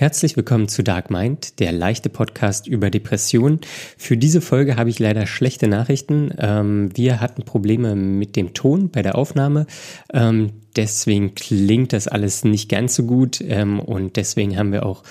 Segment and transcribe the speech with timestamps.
[0.00, 3.60] Herzlich willkommen zu Dark Mind, der leichte Podcast über Depressionen.
[3.98, 6.30] Für diese Folge habe ich leider schlechte Nachrichten.
[6.38, 9.66] Ähm, wir hatten Probleme mit dem Ton bei der Aufnahme.
[10.10, 13.42] Ähm, deswegen klingt das alles nicht ganz so gut.
[13.46, 15.02] Ähm, und deswegen haben wir auch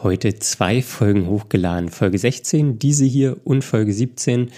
[0.00, 1.88] heute zwei Folgen hochgeladen.
[1.88, 4.52] Folge 16, diese hier und Folge 17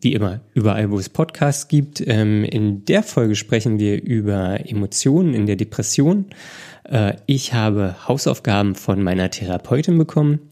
[0.00, 1.98] wie immer, überall, wo es Podcasts gibt.
[1.98, 6.26] in der Folge sprechen wir über Emotionen in der Depression.
[6.88, 10.50] Äh, ich habe Hausaufgaben von meiner Therapeutin bekommen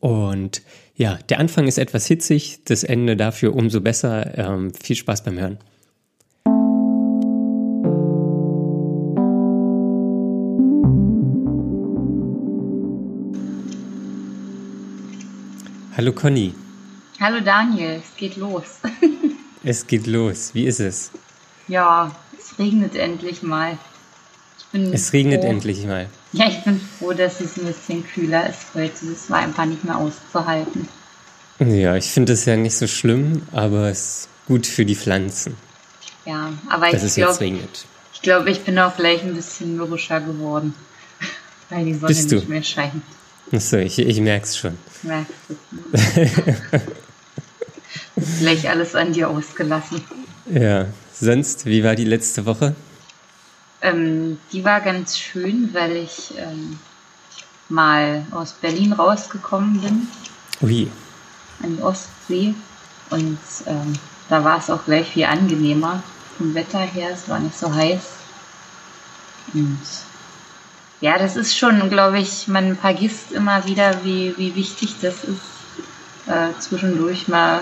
[0.00, 0.62] und
[0.96, 4.36] ja, der Anfang ist etwas hitzig, das Ende dafür umso besser.
[4.38, 5.58] Ähm, viel Spaß beim Hören.
[15.96, 16.54] Hallo Conny.
[17.20, 18.80] Hallo Daniel, es geht los.
[19.64, 20.54] es geht los.
[20.54, 21.10] Wie ist es?
[21.68, 23.78] Ja, es regnet endlich mal
[24.72, 25.50] bin es regnet froh.
[25.50, 26.08] endlich mal.
[26.32, 29.06] Ja, ich bin froh, dass es ein bisschen kühler ist heute.
[29.06, 30.88] Das war einfach nicht mehr auszuhalten.
[31.58, 35.56] Ja, ich finde es ja nicht so schlimm, aber es ist gut für die Pflanzen.
[36.26, 37.44] Ja, aber dass ich glaube,
[38.12, 40.74] ich glaube, ich bin auch gleich ein bisschen mürrischer geworden,
[41.70, 42.36] weil die Sonne Bist du?
[42.36, 43.02] nicht mehr scheint.
[43.52, 44.76] Achso, ich, ich merke es schon.
[45.02, 46.80] Merkst du.
[48.40, 50.00] gleich alles an dir ausgelassen.
[50.52, 52.74] Ja, sonst, wie war die letzte Woche?
[53.82, 56.78] Ähm, die war ganz schön, weil ich ähm,
[57.68, 60.08] mal aus Berlin rausgekommen bin.
[60.62, 60.90] Ui.
[61.62, 62.54] An die Ostsee.
[63.10, 63.94] Und ähm,
[64.28, 66.02] da war es auch gleich viel angenehmer
[66.36, 67.10] vom Wetter her.
[67.12, 68.02] Es war nicht so heiß.
[69.54, 69.78] Und
[71.00, 76.26] ja, das ist schon, glaube ich, man vergisst immer wieder, wie, wie wichtig das ist,
[76.26, 77.60] äh, zwischendurch mal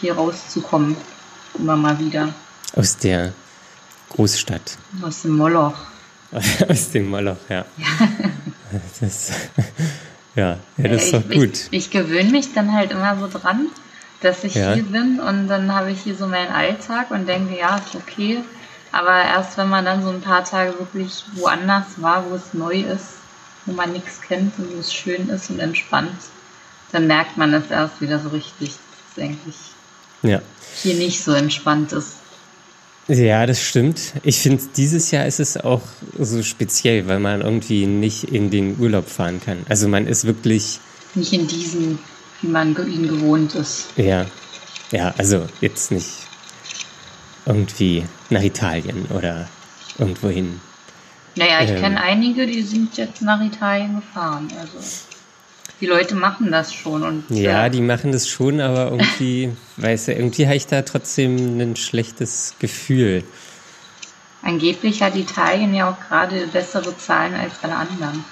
[0.00, 0.96] hier rauszukommen.
[1.58, 2.34] Immer mal wieder.
[2.74, 3.32] Aus der
[4.10, 4.78] Großstadt.
[5.02, 5.74] Aus dem Moloch.
[6.68, 7.64] Aus dem Moloch, ja.
[9.00, 9.30] das,
[10.34, 11.54] ja, ja, das ist doch gut.
[11.70, 13.68] Ich, ich gewöhne mich dann halt immer so dran,
[14.20, 14.74] dass ich ja.
[14.74, 18.42] hier bin und dann habe ich hier so meinen Alltag und denke, ja, ist okay.
[18.92, 22.80] Aber erst wenn man dann so ein paar Tage wirklich woanders war, wo es neu
[22.80, 23.16] ist,
[23.66, 26.16] wo man nichts kennt und wo es schön ist und entspannt,
[26.92, 29.56] dann merkt man es erst wieder so richtig, dass es eigentlich
[30.22, 30.40] ja.
[30.82, 32.16] hier nicht so entspannt ist.
[33.08, 34.14] Ja, das stimmt.
[34.24, 35.82] Ich finde, dieses Jahr ist es auch
[36.18, 39.58] so speziell, weil man irgendwie nicht in den Urlaub fahren kann.
[39.68, 40.80] Also man ist wirklich.
[41.14, 41.98] Nicht in diesen,
[42.40, 43.86] wie man ihn gewohnt ist.
[43.96, 44.26] Ja.
[44.90, 46.08] Ja, also jetzt nicht
[47.44, 49.48] irgendwie nach Italien oder
[49.98, 50.60] irgendwohin.
[51.36, 54.48] Naja, ich ähm, kenne einige, die sind jetzt nach Italien gefahren.
[54.58, 54.78] Also
[55.80, 57.02] die Leute machen das schon.
[57.02, 60.82] Und, ja, äh, die machen das schon, aber irgendwie, weiß er, irgendwie habe ich da
[60.82, 63.24] trotzdem ein schlechtes Gefühl.
[64.42, 68.24] Angeblich hat Italien ja auch gerade bessere Zahlen als alle anderen.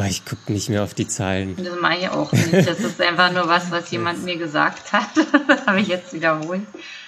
[0.00, 1.56] Ach, ich gucke nicht mehr auf die Zahlen.
[1.56, 2.52] Das mache ich auch nicht.
[2.52, 5.08] Das ist einfach nur was, was jemand mir gesagt hat.
[5.48, 6.62] das habe ich jetzt wiederholt.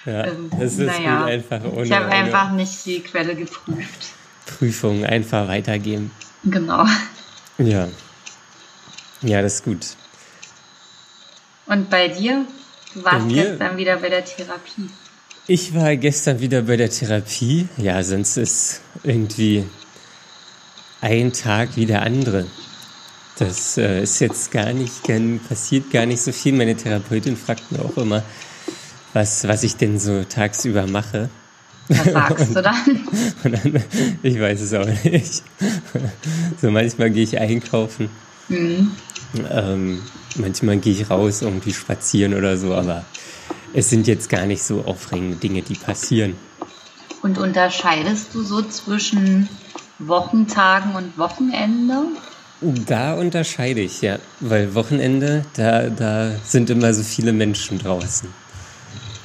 [0.05, 1.83] Ja, ähm, das ist naja, einfach ohne.
[1.83, 4.13] Ich habe einfach nicht die Quelle geprüft.
[4.45, 6.11] Prüfung einfach weitergeben.
[6.43, 6.85] Genau.
[7.57, 7.87] Ja.
[9.21, 9.85] Ja, das ist gut.
[11.67, 12.45] Und bei dir?
[12.93, 14.89] Du warst mir, gestern wieder bei der Therapie.
[15.47, 17.67] Ich war gestern wieder bei der Therapie.
[17.77, 19.65] Ja, sonst ist irgendwie
[21.01, 22.47] ein Tag wie der andere.
[23.37, 26.53] Das äh, ist jetzt gar nicht, gar, passiert gar nicht so viel.
[26.53, 28.23] Meine Therapeutin fragt mir auch immer,
[29.13, 31.29] was, was ich denn so tagsüber mache.
[31.87, 33.07] Was sagst du dann?
[33.43, 33.83] dann?
[34.23, 35.43] Ich weiß es auch nicht.
[36.61, 38.09] So manchmal gehe ich einkaufen.
[38.47, 38.91] Mhm.
[39.49, 40.01] Ähm,
[40.35, 43.05] manchmal gehe ich raus, irgendwie spazieren oder so, aber
[43.73, 46.35] es sind jetzt gar nicht so aufregende Dinge, die passieren.
[47.21, 49.47] Und unterscheidest du so zwischen
[49.99, 52.03] Wochentagen und Wochenende?
[52.61, 54.19] Da unterscheide ich, ja.
[54.39, 58.29] Weil Wochenende, da, da sind immer so viele Menschen draußen.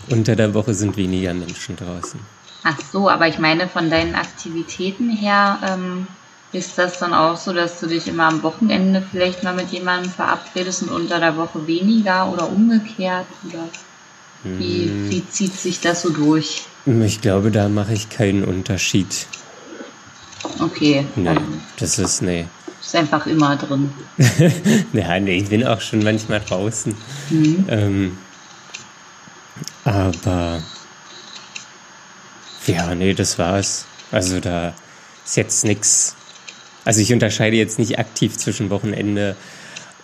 [0.09, 2.21] Unter der Woche sind weniger Menschen draußen.
[2.63, 6.07] Ach so, aber ich meine von deinen Aktivitäten her, ähm,
[6.53, 10.11] ist das dann auch so, dass du dich immer am Wochenende vielleicht mal mit jemandem
[10.11, 13.27] verabredest und unter der Woche weniger oder umgekehrt?
[13.45, 13.69] Oder
[14.45, 15.11] wie, hm.
[15.11, 16.67] wie zieht sich das so durch?
[16.87, 19.27] Ich glaube, da mache ich keinen Unterschied.
[20.61, 21.05] Okay.
[21.17, 21.37] Nee,
[21.79, 22.47] das ist, nee.
[22.81, 23.93] Ist einfach immer drin.
[24.93, 26.95] ja, nee, ich bin auch schon manchmal draußen.
[27.31, 27.65] Mhm.
[27.69, 28.19] Ähm,
[29.85, 30.63] aber
[32.67, 33.87] ja, nee, das war's.
[34.13, 34.75] Also da
[35.25, 36.15] ist jetzt nichts
[36.87, 39.37] also ich unterscheide jetzt nicht aktiv zwischen Wochenende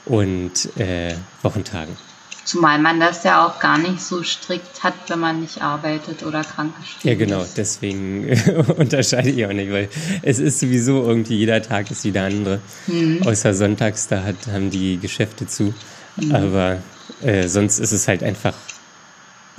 [0.05, 1.97] und äh, Wochentagen.
[2.45, 6.43] Zumal man das ja auch gar nicht so strikt hat, wenn man nicht arbeitet oder
[6.43, 7.57] krankgeschrieben Ja, genau, ist.
[7.57, 8.29] deswegen
[8.77, 9.89] unterscheide ich auch nicht, weil
[10.23, 12.61] es ist sowieso irgendwie jeder Tag ist wieder andere.
[12.89, 13.23] Mhm.
[13.25, 15.73] Außer sonntags, da hat, haben die Geschäfte zu.
[16.17, 16.35] Mhm.
[16.35, 16.79] Aber
[17.23, 18.55] äh, sonst ist es halt einfach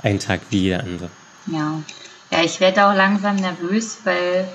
[0.02, 1.08] ein Tag wie jeder andere.
[1.46, 1.80] Ja.
[2.30, 4.46] Ja, ich werde auch langsam nervös, weil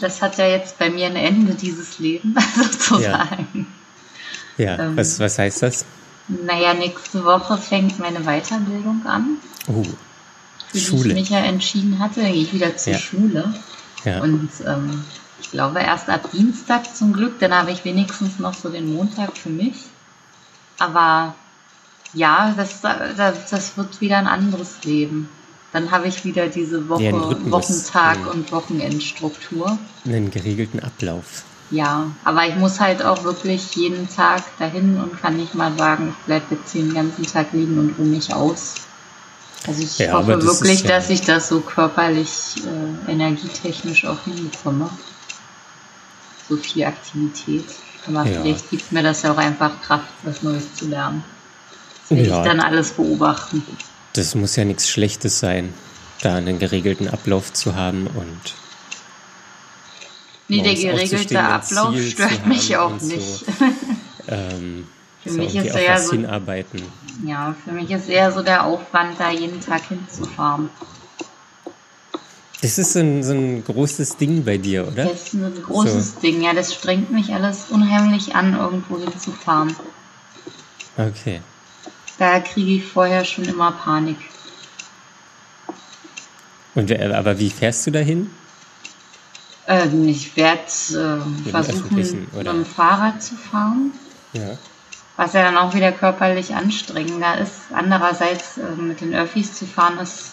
[0.00, 3.66] das hat ja jetzt bei mir ein Ende, dieses Leben, sozusagen.
[4.56, 4.96] Ja, Ähm.
[4.96, 5.84] was, was heißt das?
[6.28, 9.90] Naja, nächste Woche fängt meine Weiterbildung an, Oh, für
[10.74, 11.14] die ich Schule.
[11.14, 12.20] mich ja entschieden hatte.
[12.22, 12.98] Dann gehe ich wieder zur Ja.
[12.98, 13.54] Schule.
[14.04, 14.20] Ja.
[14.22, 15.04] Und ähm,
[15.40, 19.36] ich glaube erst ab Dienstag zum Glück, dann habe ich wenigstens noch so den Montag
[19.36, 19.74] für mich.
[20.78, 21.34] Aber
[22.14, 25.28] ja, das, das, das wird wieder ein anderes Leben.
[25.72, 27.50] Dann habe ich wieder diese Woche, einen.
[27.52, 28.28] Wochentag Mhm.
[28.28, 29.78] und Wochenendstruktur.
[30.04, 31.44] einen geregelten Ablauf.
[31.70, 36.08] Ja, aber ich muss halt auch wirklich jeden Tag dahin und kann nicht mal sagen,
[36.18, 38.74] ich bleibe jetzt hier den ganzen Tag liegen und ruhe mich aus.
[39.68, 42.56] Also ich Ja, hoffe das wirklich, ja- dass ich das so körperlich,
[43.06, 44.90] äh, energietechnisch auch hinbekomme.
[46.48, 47.66] So viel Aktivität.
[48.08, 48.40] Aber Ja.
[48.42, 51.22] vielleicht gibt mir das ja auch einfach Kraft, was Neues zu lernen.
[52.08, 53.62] Das werde ich dann alles beobachten.
[54.14, 55.72] Das muss ja nichts Schlechtes sein,
[56.22, 58.54] da einen geregelten Ablauf zu haben und
[60.48, 63.14] Nee, der geregelte Ablauf Ziel stört mich auch und so.
[63.14, 63.44] nicht.
[64.28, 64.88] ähm,
[65.22, 66.82] Für so mich ist er was so- hinarbeiten.
[67.24, 70.70] Ja, für mich ist eher so der Aufwand, da jeden Tag hinzufahren.
[72.62, 75.04] Das ist so ein, so ein großes Ding bei dir, oder?
[75.04, 79.74] Das ist ein großes Ding, ja, das strengt mich alles unheimlich an, irgendwo hinzufahren.
[80.98, 81.40] Okay.
[82.20, 84.18] Da kriege ich vorher schon immer Panik.
[86.74, 88.30] Und aber wie fährst du dahin?
[89.66, 93.92] Ähm, ich werde äh, versuchen, mit dem Fahrrad zu fahren,
[94.34, 94.58] Ja.
[95.16, 97.72] was ja dann auch wieder körperlich anstrengender ist.
[97.72, 100.32] Andererseits äh, mit den Öffis zu fahren ist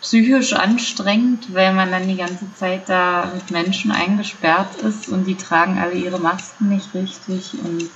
[0.00, 5.36] psychisch anstrengend, weil man dann die ganze Zeit da mit Menschen eingesperrt ist und die
[5.36, 7.90] tragen alle ihre Masken nicht richtig und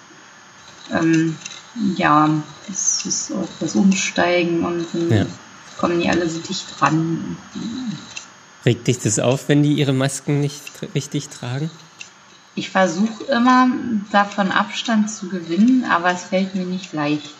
[0.92, 1.36] ähm,
[1.96, 2.28] ja,
[2.70, 5.26] es ist auch das Umsteigen und dann Ja.
[5.78, 7.36] kommen die alle so dicht dran.
[8.64, 10.62] Regt dich das auf, wenn die ihre Masken nicht
[10.94, 11.70] richtig tragen?
[12.54, 13.68] Ich versuche immer
[14.12, 17.30] davon Abstand zu gewinnen, aber es fällt mir nicht leicht.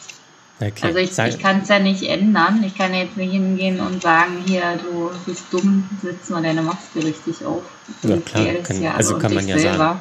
[0.59, 0.87] Okay.
[0.87, 2.63] Also ich, ich kann es ja nicht ändern.
[2.65, 7.05] Ich kann jetzt nicht hingehen und sagen, hier, du bist dumm, setz mal deine Maske
[7.05, 7.63] richtig auf.
[8.03, 10.01] Ja, klar, kann- ja also alle kann man ja sagen.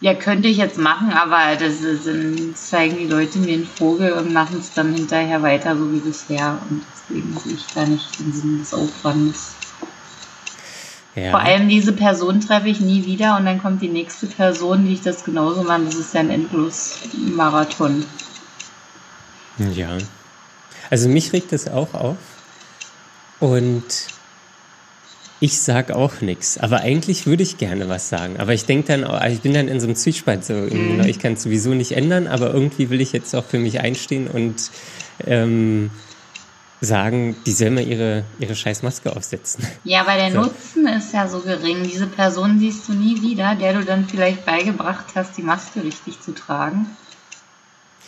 [0.00, 4.12] Ja, könnte ich jetzt machen, aber das ist, dann zeigen die Leute mir einen Vogel
[4.12, 6.58] und machen es dann hinterher weiter, so wie bisher.
[6.70, 9.54] Und deswegen sehe ich da nicht den Sinn des Aufwandes.
[11.16, 11.32] ja.
[11.32, 14.92] Vor allem diese Person treffe ich nie wieder und dann kommt die nächste Person, die
[14.92, 15.82] ich das genauso mache.
[15.86, 17.00] Das ist ja ein endlos
[17.34, 18.04] Marathon.
[19.74, 19.98] Ja.
[20.90, 22.16] Also mich regt das auch auf.
[23.40, 23.84] Und
[25.40, 26.58] ich sag auch nichts.
[26.58, 28.38] Aber eigentlich würde ich gerne was sagen.
[28.38, 30.44] Aber ich denke dann, auch- ich bin dann in so einem Zwiespalt.
[30.44, 33.58] So, irgendwie, Ich kann es sowieso nicht ändern, aber irgendwie will ich jetzt auch für
[33.58, 34.56] mich einstehen und
[35.26, 35.90] ähm,
[36.80, 39.64] sagen, die soll mal ihre, ihre scheiß Maske aufsetzen.
[39.84, 40.40] Ja, aber der So.
[40.42, 41.82] Nutzen ist ja so gering.
[41.82, 46.20] Diese Person siehst du nie wieder, der du dann vielleicht beigebracht hast, die Maske richtig
[46.20, 46.86] zu tragen.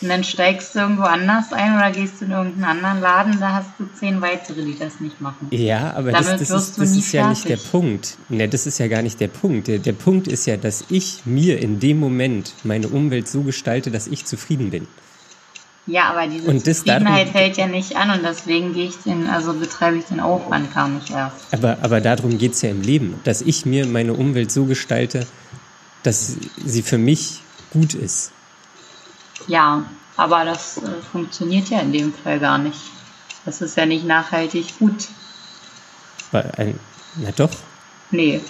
[0.01, 3.69] Und dann steigst du irgendwo anders ein oder gehst in irgendeinen anderen Laden, da hast
[3.77, 5.47] du zehn weitere, die das nicht machen.
[5.51, 7.71] Ja, aber das, Damit das, wirst ist, das ist ja nicht der fertig.
[7.71, 8.17] Punkt.
[8.29, 9.67] Ne, das ist ja gar nicht der Punkt.
[9.67, 13.91] Der, der Punkt ist ja, dass ich mir in dem Moment meine Umwelt so gestalte,
[13.91, 14.87] dass ich zufrieden bin.
[15.87, 18.97] Ja, aber diese Und das Zufriedenheit darum- hält ja nicht an und deswegen gehe ich
[19.05, 21.35] den, also betreibe ich den Aufwand gar nicht erst.
[21.51, 25.25] Aber, aber darum geht's ja im Leben, dass ich mir meine Umwelt so gestalte,
[26.03, 27.41] dass sie für mich
[27.71, 28.31] gut ist.
[29.47, 29.85] Ja,
[30.17, 32.79] aber das äh, funktioniert ja in dem Fall gar nicht.
[33.45, 35.07] Das ist ja nicht nachhaltig gut.
[36.31, 36.79] Ein,
[37.15, 37.49] na doch,
[38.11, 38.41] Nee.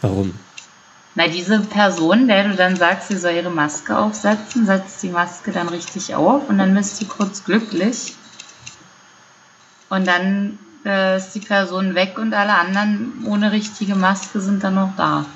[0.00, 0.34] warum?
[1.16, 5.50] Na, diese Person, der du dann sagst, sie soll ihre Maske aufsetzen, setzt die Maske
[5.50, 8.14] dann richtig auf und dann bist du kurz glücklich.
[9.88, 14.76] Und dann äh, ist die Person weg und alle anderen ohne richtige Maske sind dann
[14.76, 15.26] noch da.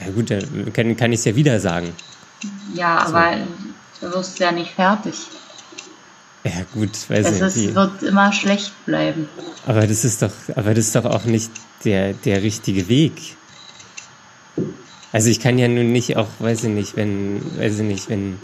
[0.00, 1.92] Ja gut, dann kann, kann ich es ja wieder sagen.
[2.74, 3.36] Ja, aber
[4.00, 5.14] du wirst ja nicht fertig.
[6.44, 7.68] Ja gut, weiß Es nicht.
[7.70, 9.28] wie- wird immer schlecht bleiben.
[9.66, 11.50] Aber das ist doch, aber das ist doch auch nicht
[11.84, 13.36] der, der richtige Weg.
[15.12, 18.38] Also ich kann ja nun nicht auch, weiß ich nicht, wenn, weiß ich nicht, wenn,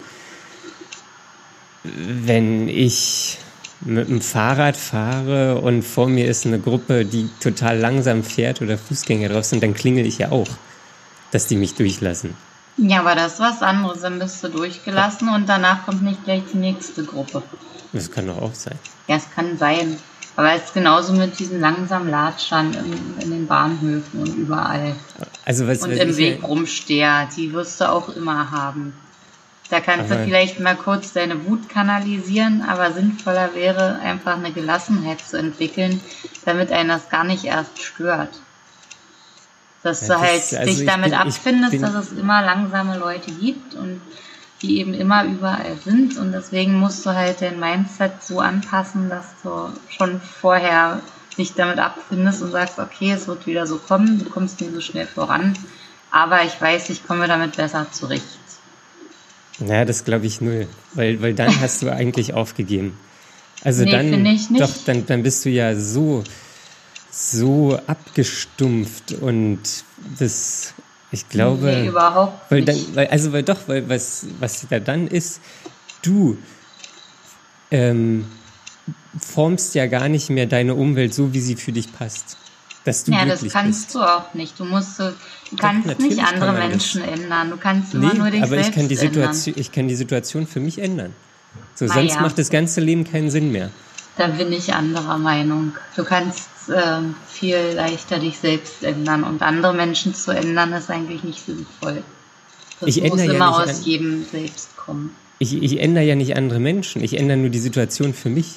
[1.83, 3.38] wenn ich
[3.80, 8.76] mit dem Fahrrad fahre und vor mir ist eine Gruppe, die total langsam fährt oder
[8.78, 10.49] Fußgänger drauf sind, dann klingel ich ja auch,
[11.33, 12.35] dass die mich durchlassen.
[12.77, 14.00] Ja, aber das ist was anderes.
[14.03, 17.43] Dann bist du durchgelassen und danach kommt nicht gleich die nächste Gruppe.
[17.93, 18.79] Das kann doch auch sein.
[19.09, 19.99] Ja, es kann sein.
[20.37, 24.95] Aber es ist genauso mit diesen langsamen Latschern in, in den Bahnhöfen und überall.
[25.45, 28.95] Also was, und was im Weg ja- rumsteher, die wirst du auch immer haben.
[29.69, 34.53] Da kannst Aber- du vielleicht mal kurz deine Wut kanalisieren, aber sinnvoller wäre einfach eine
[34.53, 36.00] Gelassenheit zu entwickeln,
[36.45, 38.31] damit einen das gar nicht erst stört.
[39.82, 42.42] Dass Ja, du halt das- also dich ich damit bin- abfindest, bin- dass es immer
[42.42, 44.00] langsame Leute gibt und
[44.62, 49.25] die eben immer überall sind und deswegen musst du halt dein Mindset so anpassen, dass
[49.42, 51.00] du schon vorher
[51.38, 54.82] dich damit abfindest und sagst, okay, es wird wieder so kommen, du kommst nie so
[54.82, 55.54] schnell voran,
[56.10, 58.22] aber ich weiß, ich komme damit besser zurecht.
[59.60, 60.66] Naja, das glaube ich null.
[60.94, 62.99] Weil, weil dann hast du eigentlich aufgegeben.
[63.62, 66.25] Also Nee, dann, doch, dann, dann bist du ja so,
[67.11, 69.61] so abgestumpft und
[70.19, 70.75] das,
[71.11, 71.67] ich glaube.
[71.67, 72.88] nee, überhaupt Weil nicht.
[72.88, 75.40] dann, weil, also weil doch, weil was, was da dann ist,
[76.02, 76.38] du
[77.71, 78.26] ähm,
[79.19, 82.37] formst ja gar nicht mehr deine Umwelt so, wie sie für dich passt.
[82.85, 83.95] Dass du ja, das kannst bist.
[83.95, 84.59] du auch nicht.
[84.59, 85.12] Du musst, du
[85.59, 86.71] kannst natürlich nicht andere man das.
[86.71, 87.50] Menschen ändern.
[87.50, 89.12] Du kannst immer nur Nee, dich aber ich selbst kann, die ändern.
[89.12, 91.14] Situation, ich kann die Situation für mich ändern.
[91.75, 92.21] So, Na sonst ja.
[92.23, 93.71] macht das ganze Leben keinen Sinn mehr.
[94.17, 95.75] Da bin ich anderer Meinung.
[95.95, 101.25] Du kannst ähm, viel leichter dich selbst ändern und andere Menschen zu ändern ist eigentlich
[101.25, 102.02] nicht sinnvoll.
[102.81, 105.14] Das Ich muss ändere ja immer nicht aus jedem selbst kommen.
[105.38, 108.57] Ich, ich ändere ja nicht andere Menschen, ich ändere nur die Situation für mich.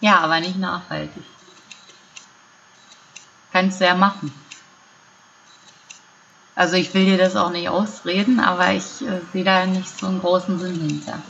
[0.00, 1.22] Ja, aber nicht nachhaltig.
[3.52, 4.32] Kannst du ja machen.
[6.54, 10.06] Also ich will dir das auch nicht ausreden, aber ich äh, sehe da nicht so
[10.06, 11.22] einen großen Sinn hinter.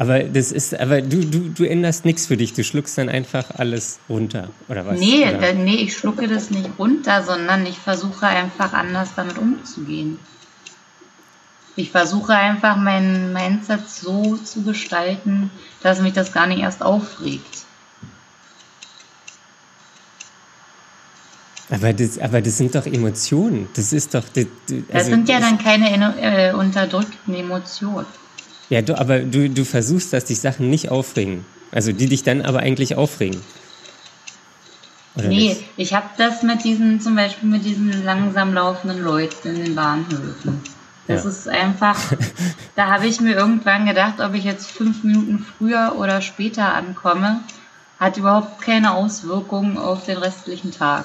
[0.00, 3.50] Aber das ist, aber du, du, du änderst nichts für dich, du schluckst dann einfach
[3.58, 4.98] alles runter, oder was?
[4.98, 5.50] Nee, oder?
[5.50, 10.18] äh, nee, ich schlucke das nicht runter, sondern ich versuche einfach anders damit umzugehen.
[11.76, 15.50] Ich versuche einfach mein Mindset so zu gestalten,
[15.82, 17.66] dass mich das gar nicht erst aufregt.
[21.70, 23.68] aber, das, aber das sind doch Emotionen.
[23.74, 24.24] Das ist doch.
[24.32, 28.06] Das, Das also, sind ja dann keine äh, unterdrückten Emotionen.
[28.70, 31.44] Ja, du, aber du, du versuchst, dass dich Sachen nicht aufregen.
[31.72, 33.40] Also die dich dann aber eigentlich aufregen.
[35.16, 35.64] Oder Nee, nicht?
[35.76, 40.60] ich habe das mit diesen, zum Beispiel mit diesen langsam laufenden Leuten in den Bahnhöfen.
[41.08, 41.30] Das Ja.
[41.30, 41.98] ist einfach,
[42.76, 47.40] da habe ich mir irgendwann gedacht, ob ich jetzt fünf Minuten früher oder später ankomme,
[47.98, 51.04] hat überhaupt keine Auswirkungen auf den restlichen Tag.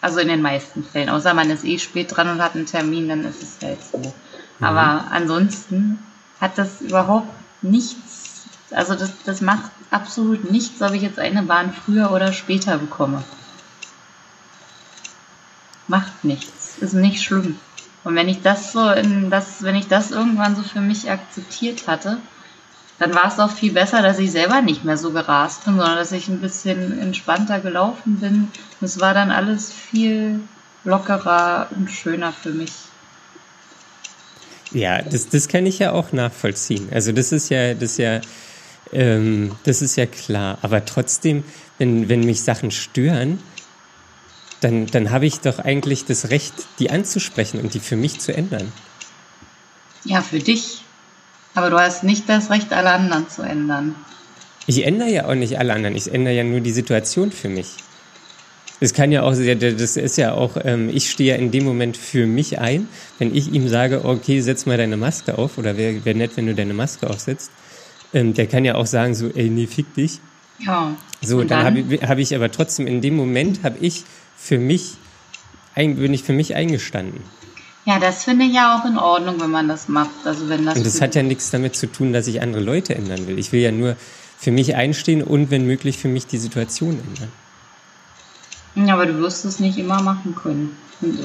[0.00, 1.10] Also in den meisten Fällen.
[1.10, 4.14] Außer man ist eh spät dran und hat einen Termin, dann ist es halt so.
[4.60, 5.98] Aber ansonsten
[6.40, 7.28] hat das überhaupt
[7.62, 12.78] nichts, also das, das macht absolut nichts, ob ich jetzt eine Bahn früher oder später
[12.78, 13.22] bekomme.
[15.88, 16.78] Macht nichts.
[16.78, 17.58] Ist nicht schlimm.
[18.04, 21.86] Und wenn ich das so in das, wenn ich das irgendwann so für mich akzeptiert
[21.86, 22.18] hatte,
[22.98, 25.96] dann war es auch viel besser, dass ich selber nicht mehr so gerast bin, sondern
[25.96, 28.50] dass ich ein bisschen entspannter gelaufen bin.
[28.80, 30.40] Und es war dann alles viel
[30.84, 32.72] lockerer und schöner für mich.
[34.72, 36.88] Ja, das, das kann ich ja auch nachvollziehen.
[36.92, 38.20] Also das ist ja, das ist ja,
[38.92, 40.58] ähm, das ist ja klar.
[40.62, 41.44] Aber trotzdem,
[41.78, 43.40] wenn, wenn mich Sachen stören,
[44.60, 48.34] dann, dann habe ich doch eigentlich das Recht, die anzusprechen und die für mich zu
[48.34, 48.72] ändern.
[50.04, 50.82] Ja, für dich.
[51.54, 53.94] Aber du hast nicht das Recht, alle anderen zu ändern.
[54.66, 57.74] Ich ändere ja auch nicht alle anderen, ich ändere ja nur die Situation für mich.
[58.80, 61.98] Das kann ja auch, das ist ja auch, ähm, ich stehe ja in dem Moment
[61.98, 66.02] für mich ein, wenn ich ihm sage, okay, setz mal deine Maske auf, oder wäre
[66.04, 67.50] wär nett, wenn du deine Maske aufsetzt.
[68.14, 70.20] Ähm, der kann ja auch sagen so, ey, nee, fick dich.
[70.58, 70.96] Ja.
[71.20, 74.04] So, Und dann, habe ich, hab ich aber trotzdem in dem Moment, habe ich
[74.36, 74.94] für mich,
[75.74, 77.20] bin ich für mich eingestanden.
[77.84, 80.10] Ja, das finde ich ja auch in Ordnung, wenn man das macht.
[80.24, 82.94] Also wenn das, Und das hat ja nichts damit zu tun, dass ich andere Leute
[82.94, 83.38] ändern will.
[83.38, 83.96] Ich will ja nur
[84.38, 87.30] für mich einstehen und wenn möglich für mich die Situation ändern.
[88.74, 90.76] Ja, aber du wirst es nicht immer machen können.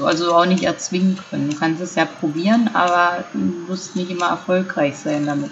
[0.02, 1.50] Also auch nicht erzwingen können.
[1.50, 5.50] Du kannst es ja probieren, aber du wirst nicht immer erfolgreich sein damit.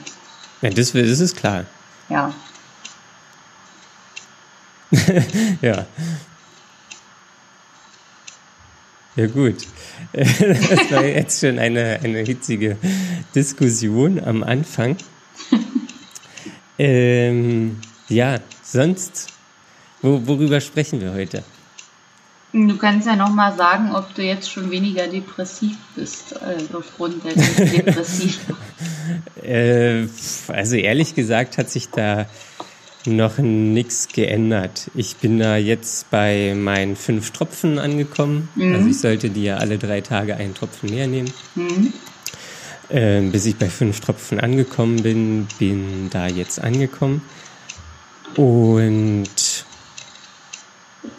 [0.63, 1.65] Ja, das, das ist klar.
[2.09, 2.33] Ja.
[5.61, 5.87] Ja.
[9.17, 9.57] Ja gut.
[10.13, 12.77] Das war jetzt schon eine, eine hitzige
[13.35, 14.97] Diskussion am Anfang.
[16.77, 19.29] Ähm, ja, sonst,
[20.03, 21.45] wo, worüber sprechen wir heute?
[22.55, 27.35] Du kannst ja nochmal sagen, ob du jetzt schon weniger depressiv bist, äh, aufgrund der
[27.35, 28.33] Depression.
[29.43, 30.07] Äh,
[30.49, 32.25] also ehrlich gesagt hat sich da
[33.05, 34.91] noch nichts geändert.
[34.95, 38.49] Ich bin da jetzt bei meinen fünf Tropfen angekommen.
[38.55, 38.75] Mhm.
[38.75, 41.31] Also ich sollte die ja alle drei Tage einen Tropfen mehr nehmen.
[41.55, 41.93] Mhm.
[42.89, 47.21] Äh, bis ich bei fünf Tropfen angekommen bin, bin da jetzt angekommen.
[48.37, 49.54] Und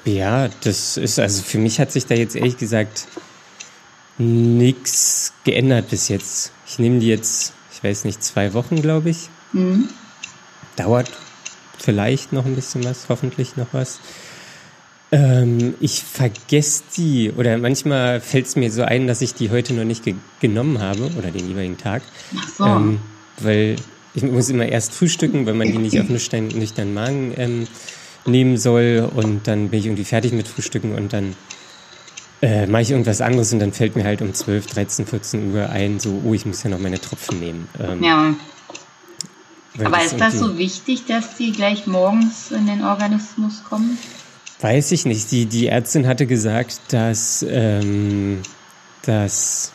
[0.06, 3.08] ja, das ist, also für mich hat sich da jetzt ehrlich gesagt
[4.18, 6.52] nichts geändert bis jetzt.
[6.68, 9.30] Ich nehme die jetzt, ich weiß nicht, zwei Wochen, glaube ich.
[9.52, 9.90] Mhm.
[10.76, 11.12] Dauert
[11.78, 14.00] vielleicht noch ein bisschen was, hoffentlich noch was.
[15.12, 19.74] Ähm, ich vergesse die oder manchmal fällt es mir so ein, dass ich die heute
[19.74, 22.02] noch nicht ge genommen habe oder den jeweiligen Tag.
[22.38, 22.66] Ach so.
[22.66, 23.00] Ähm,
[23.40, 23.76] weil
[24.14, 27.68] ich muss immer erst frühstücken, weil man die nicht auf nüchtern, nüchtern Magen ähm,
[28.28, 31.36] nehmen soll und dann bin ich irgendwie fertig mit Frühstücken und dann
[32.42, 35.70] äh, mache ich irgendwas anderes und dann fällt mir halt um 12, 13, 14 Uhr
[35.70, 37.68] ein, so, oh, ich muss ja noch meine Tropfen nehmen.
[37.80, 38.36] Ähm, ja.
[39.84, 43.98] Aber ist das so wichtig, dass die gleich morgens in den Organismus kommen?
[44.62, 45.32] Weiß ich nicht.
[45.32, 48.42] Die, die Ärztin hatte gesagt, dass, ähm,
[49.02, 49.74] dass,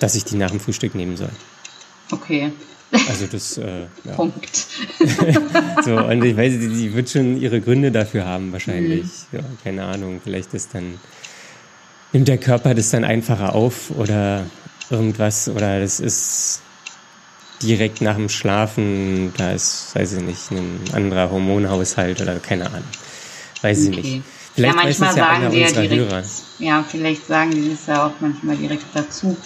[0.00, 1.30] dass ich die nach dem Frühstück nehmen soll.
[2.10, 2.52] Okay.
[2.92, 4.12] Also das äh, ja.
[4.16, 4.66] Punkt.
[5.84, 9.04] so, und ich weiß, die, die wird schon ihre Gründe dafür haben, wahrscheinlich.
[9.30, 9.38] Mhm.
[9.38, 10.20] Ja, keine Ahnung.
[10.22, 10.98] Vielleicht ist dann
[12.12, 14.46] nimmt der Körper das dann einfacher auf oder
[14.90, 16.62] irgendwas oder das ist
[17.62, 22.88] direkt nach dem Schlafen, da ist, weiß ich nicht, ein anderer Hormonhaushalt oder keine Ahnung.
[23.62, 23.90] Weiß okay.
[23.90, 24.22] ich nicht.
[24.54, 26.22] Vielleicht ja, manchmal ja sagen die ja direkt, Hörer.
[26.58, 29.36] ja, vielleicht sagen die das ja auch manchmal direkt dazu.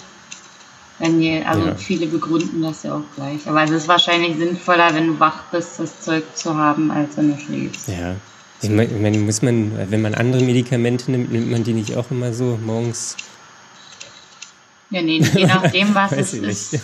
[0.99, 1.75] Wenn die, also ja.
[1.75, 3.45] viele begründen das ja auch gleich.
[3.47, 7.35] Aber es ist wahrscheinlich sinnvoller, wenn du wach bist, das Zeug zu haben, als wenn
[7.35, 7.89] du schläfst.
[7.89, 8.15] Ja.
[8.61, 12.33] Ich meine, muss man, wenn man andere Medikamente nimmt, nimmt man die nicht auch immer
[12.33, 13.17] so morgens?
[14.89, 16.79] Ja, nee, je nachdem, was es ist.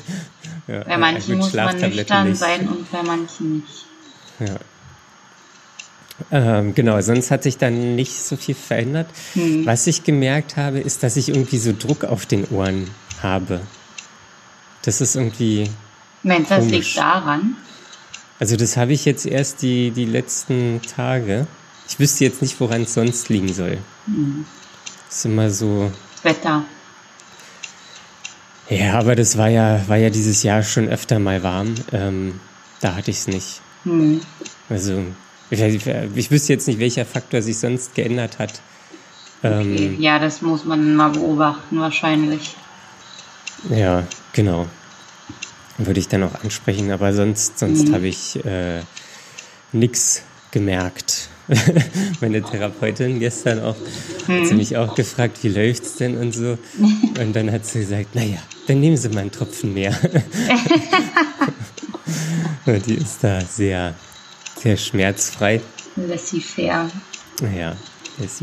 [0.67, 2.37] Ja, bei manchen muss man nüchtern nicht.
[2.37, 3.85] sein und bei manchen nicht.
[4.39, 4.59] Ja.
[6.31, 9.07] Ähm, genau, sonst hat sich dann nicht so viel verändert.
[9.33, 9.65] Hm.
[9.65, 12.89] Was ich gemerkt habe, ist, dass ich irgendwie so Druck auf den Ohren
[13.23, 13.61] habe.
[14.83, 15.69] Das ist irgendwie.
[16.23, 17.55] Mensch, das liegt daran.
[18.39, 21.47] Also, das habe ich jetzt erst die, die letzten Tage.
[21.87, 23.77] Ich wüsste jetzt nicht, woran es sonst liegen soll.
[24.05, 24.45] Hm.
[25.07, 25.91] Das ist immer so.
[26.23, 26.63] Wetter.
[28.69, 31.75] Ja, aber das war ja, war ja dieses Jahr schon öfter mal warm.
[31.91, 32.39] Ähm,
[32.79, 33.61] da hatte ich es nicht.
[33.83, 34.21] Hm.
[34.69, 35.03] Also,
[35.49, 38.61] ich, ich, wüsste jetzt nicht, welcher Faktor sich sonst geändert hat.
[39.43, 39.87] Okay.
[39.87, 42.55] Ähm, ja, das muss man mal beobachten, wahrscheinlich.
[43.69, 44.03] Ja,
[44.33, 44.67] genau.
[45.85, 47.93] Würde ich dann auch ansprechen, aber sonst, sonst hm.
[47.93, 48.81] habe ich äh,
[49.71, 51.29] nichts gemerkt.
[52.21, 53.75] meine Therapeutin gestern auch,
[54.27, 56.57] hat sie mich auch gefragt, wie läuft's denn und so.
[57.19, 59.91] Und dann hat sie gesagt, naja, dann nehmen Sie mal einen Tropfen mehr.
[62.65, 63.95] die ist da sehr,
[64.57, 65.61] sehr schmerzfrei.
[65.95, 66.89] Laissez-faire.
[67.57, 67.75] Ja.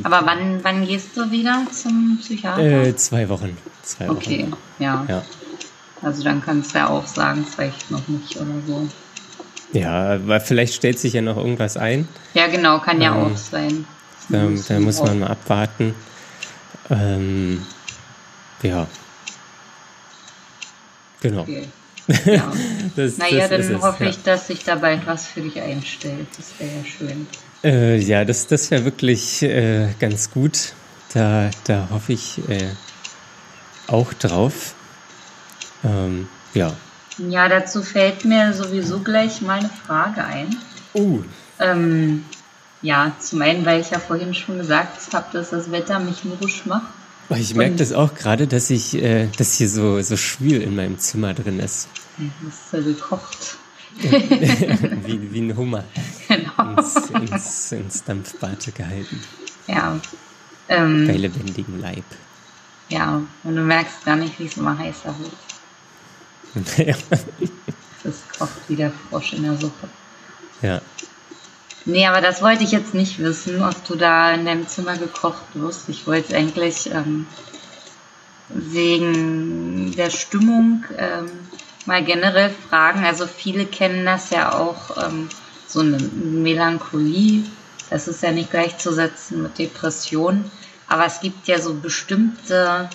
[0.02, 2.62] Aber wann, wann gehst du wieder zum Psychiater?
[2.62, 3.56] Äh, zwei Wochen.
[3.82, 4.56] Zwei okay, Wochen.
[4.80, 5.06] ja.
[5.08, 5.22] ja.
[6.02, 8.88] Also dann kannst du ja auch sagen, vielleicht noch nicht oder so.
[9.72, 12.08] Ja, weil vielleicht stellt sich ja noch irgendwas ein.
[12.34, 13.84] Ja, genau, kann ja ähm, auch sein.
[14.28, 15.94] Da, da muss man mal abwarten.
[16.90, 17.66] Ähm,
[18.62, 18.86] ja.
[21.20, 21.42] Genau.
[21.42, 21.68] Okay.
[22.24, 22.50] Ja.
[22.96, 26.26] das, naja, das dann hoffe es, ich, dass sich da bald was für dich einstellt.
[26.38, 27.26] Das wäre ja schön.
[27.62, 30.72] Äh, ja, das, das wäre wirklich äh, ganz gut.
[31.12, 32.70] Da, da hoffe ich äh,
[33.88, 34.74] auch drauf.
[35.84, 36.72] Ähm, ja.
[37.18, 40.56] Ja, dazu fällt mir sowieso gleich mal eine Frage ein.
[40.92, 41.18] Oh.
[41.58, 42.24] Ähm,
[42.80, 46.64] ja, zum einen, weil ich ja vorhin schon gesagt habe, dass das Wetter mich mürrisch
[46.66, 46.86] macht.
[47.30, 50.98] Ich merke das auch gerade, dass ich, äh, dass hier so, so schwül in meinem
[50.98, 51.88] Zimmer drin ist.
[52.16, 53.56] Ja, hast du gekocht.
[53.98, 55.84] wie, wie ein Hummer.
[56.28, 56.78] Genau.
[56.78, 59.20] Ins, ins, ins Dampfbad gehalten.
[59.66, 59.98] Ja.
[60.68, 62.04] Ähm, Bei lebendigem Leib.
[62.88, 65.32] Ja, und du merkst gar nicht, wie es immer heißer wird.
[66.76, 66.94] Ja.
[68.04, 69.88] Das kocht wie der Frosch in der Suppe.
[70.62, 70.80] Ja.
[71.84, 75.44] Nee, aber das wollte ich jetzt nicht wissen, ob du da in deinem Zimmer gekocht
[75.54, 75.88] wirst.
[75.88, 77.26] Ich wollte es eigentlich ähm,
[78.48, 81.30] wegen der Stimmung ähm,
[81.86, 83.04] mal generell fragen.
[83.04, 85.28] Also viele kennen das ja auch, ähm,
[85.66, 87.44] so eine Melancholie.
[87.90, 90.50] Das ist ja nicht gleichzusetzen mit Depression.
[90.88, 92.88] Aber es gibt ja so bestimmte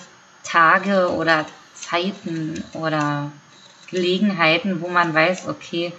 [0.44, 3.30] Tage oder Zeiten oder
[3.90, 5.92] Gelegenheiten, wo man weiß, okay,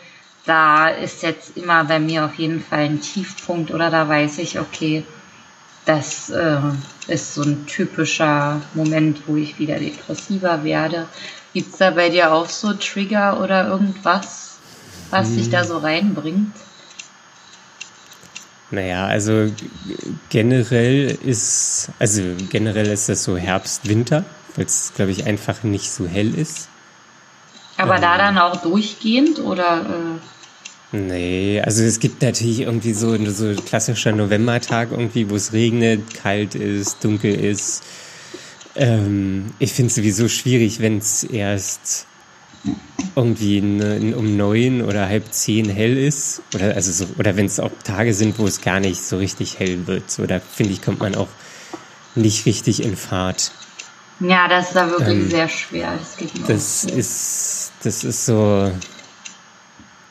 [0.45, 4.59] da ist jetzt immer bei mir auf jeden Fall ein Tiefpunkt oder da weiß ich,
[4.59, 5.03] okay,
[5.85, 6.59] das äh,
[7.07, 11.07] ist so ein typischer Moment, wo ich wieder depressiver werde.
[11.53, 14.57] Gibt es da bei dir auch so Trigger oder irgendwas,
[15.09, 15.37] was hm.
[15.37, 16.55] dich da so reinbringt?
[18.71, 19.51] Naja, also
[20.29, 25.91] generell ist, also generell ist das so Herbst, Winter, weil es, glaube ich, einfach nicht
[25.91, 26.67] so hell ist.
[27.77, 29.81] Aber ähm, da dann auch durchgehend oder?
[29.81, 30.95] Äh?
[30.97, 36.55] Nee, also es gibt natürlich irgendwie so, so klassischer Novembertag irgendwie, wo es regnet, kalt
[36.55, 37.83] ist, dunkel ist.
[38.75, 42.07] Ähm, ich finde es sowieso schwierig, wenn es erst
[43.15, 46.41] irgendwie ne, um neun oder halb zehn hell ist.
[46.53, 49.59] Oder, also so, oder wenn es auch Tage sind, wo es gar nicht so richtig
[49.59, 50.09] hell wird.
[50.09, 51.27] So, da finde ich, kommt man auch
[52.15, 53.51] nicht richtig in Fahrt.
[54.19, 55.99] Ja, das ist da wirklich ähm, sehr schwer.
[55.99, 58.71] Das, geht das ist, das ist so.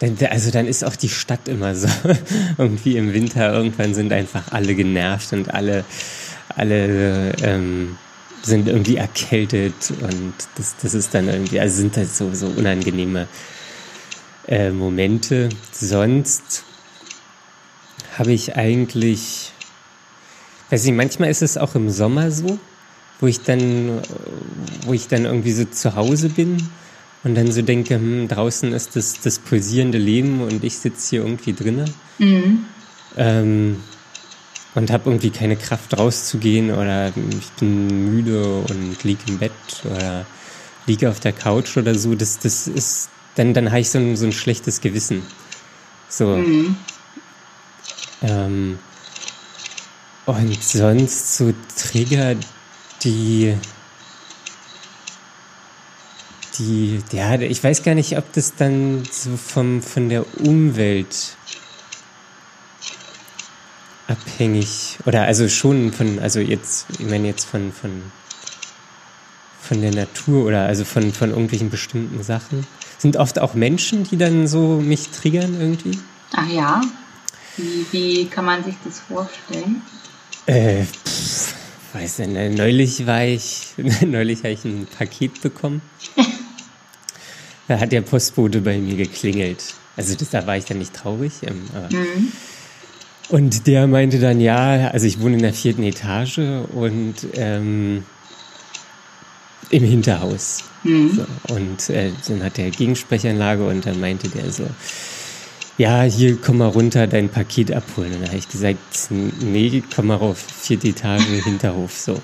[0.00, 1.88] Also dann ist auch die Stadt immer so.
[2.58, 5.84] Irgendwie im Winter, irgendwann sind einfach alle genervt und alle,
[6.48, 7.96] alle ähm,
[8.42, 13.28] sind irgendwie erkältet und das, das ist dann irgendwie, also sind das so, so unangenehme
[14.46, 15.48] äh, Momente.
[15.72, 16.64] Sonst
[18.18, 19.52] habe ich eigentlich,
[20.68, 22.58] weiß ich, manchmal ist es auch im Sommer so,
[23.20, 24.02] wo ich dann,
[24.84, 26.68] wo ich dann irgendwie so zu Hause bin
[27.24, 31.22] und dann so denke, hm, draußen ist das, das pulsierende Leben und ich sitze hier
[31.22, 31.92] irgendwie drinnen.
[32.18, 32.64] Mhm.
[33.16, 33.76] Ähm,
[34.74, 39.52] und habe irgendwie keine Kraft rauszugehen oder ich bin müde und liege im Bett
[39.84, 40.26] oder
[40.86, 44.16] liege auf der Couch oder so, das, das ist, dann, dann habe ich so ein,
[44.16, 45.22] so ein schlechtes Gewissen.
[46.08, 46.36] So.
[46.36, 46.76] Mhm.
[48.22, 48.78] Ähm,
[50.26, 52.34] und sonst so Trigger,
[53.02, 53.54] die,
[56.58, 61.36] die, ja, ich weiß gar nicht, ob das dann so vom, von der Umwelt
[64.06, 68.02] abhängig oder also schon von, also jetzt, ich meine jetzt von, von,
[69.60, 72.66] von der Natur oder also von, von irgendwelchen bestimmten Sachen.
[72.98, 75.98] Sind oft auch Menschen, die dann so mich triggern irgendwie?
[76.32, 76.80] Ach ja.
[77.56, 79.82] Wie, wie kann man sich das vorstellen?
[80.46, 81.54] Äh, pff,
[81.94, 83.74] weiß nicht, ne, neulich war ich,
[84.06, 85.80] neulich habe ich ein Paket bekommen.
[87.68, 89.74] da hat der Postbote bei mir geklingelt.
[89.96, 92.32] Also das, da war ich dann nicht traurig, ähm, mhm.
[93.28, 96.38] Und der meinte dann, ja, also ich wohne in der vierten Etage
[96.74, 98.04] und ähm,
[99.70, 100.64] im Hinterhaus.
[100.82, 101.10] Mhm.
[101.10, 104.68] So, und äh, dann hat er Gegensprechanlage und dann meinte der so,
[105.78, 108.12] ja, hier komm mal runter, dein Paket abholen.
[108.12, 108.78] Und dann habe ich gesagt,
[109.10, 112.20] nee, komm mal rauf, vierte Etage, Hinterhof, so.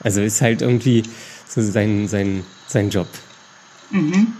[0.00, 1.02] Also ist halt irgendwie
[1.48, 3.08] so sein, sein, sein Job.
[3.90, 4.34] Mhm.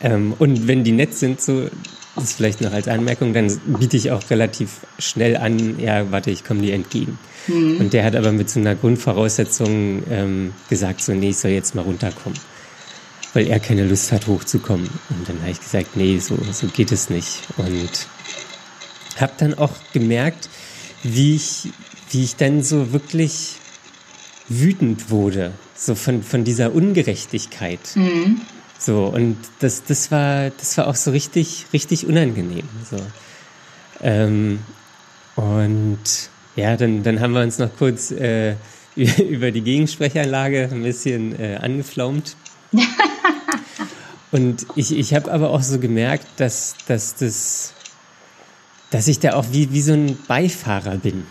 [0.00, 1.68] Ähm, und wenn die nett sind, so,
[2.16, 6.44] das vielleicht noch als Anmerkung, dann biete ich auch relativ schnell an, ja, warte, ich
[6.44, 7.18] komme dir entgegen.
[7.46, 7.78] Mhm.
[7.78, 11.74] Und der hat aber mit so einer Grundvoraussetzung ähm, gesagt, so, nee, ich soll jetzt
[11.74, 12.38] mal runterkommen.
[13.34, 14.88] Weil er keine Lust hat, hochzukommen.
[15.10, 17.42] Und dann habe ich gesagt, nee, so, so geht es nicht.
[17.56, 18.06] Und
[19.20, 20.48] habe dann auch gemerkt,
[21.02, 21.70] wie ich,
[22.10, 23.56] wie ich dann so wirklich
[24.48, 27.80] wütend wurde, so von, von dieser Ungerechtigkeit.
[27.94, 28.40] Mhm.
[28.88, 32.66] So, und das, das war, das war auch so richtig, richtig unangenehm.
[32.90, 32.96] So.
[34.00, 34.60] Ähm,
[35.36, 35.98] und
[36.56, 38.54] ja, dann, dann haben wir uns noch kurz äh,
[38.96, 42.34] über die Gegensprechanlage ein bisschen äh, angeflaumt.
[44.32, 47.74] und ich, ich habe aber auch so gemerkt, dass, dass, das,
[48.88, 51.26] dass ich da auch wie, wie so ein Beifahrer bin.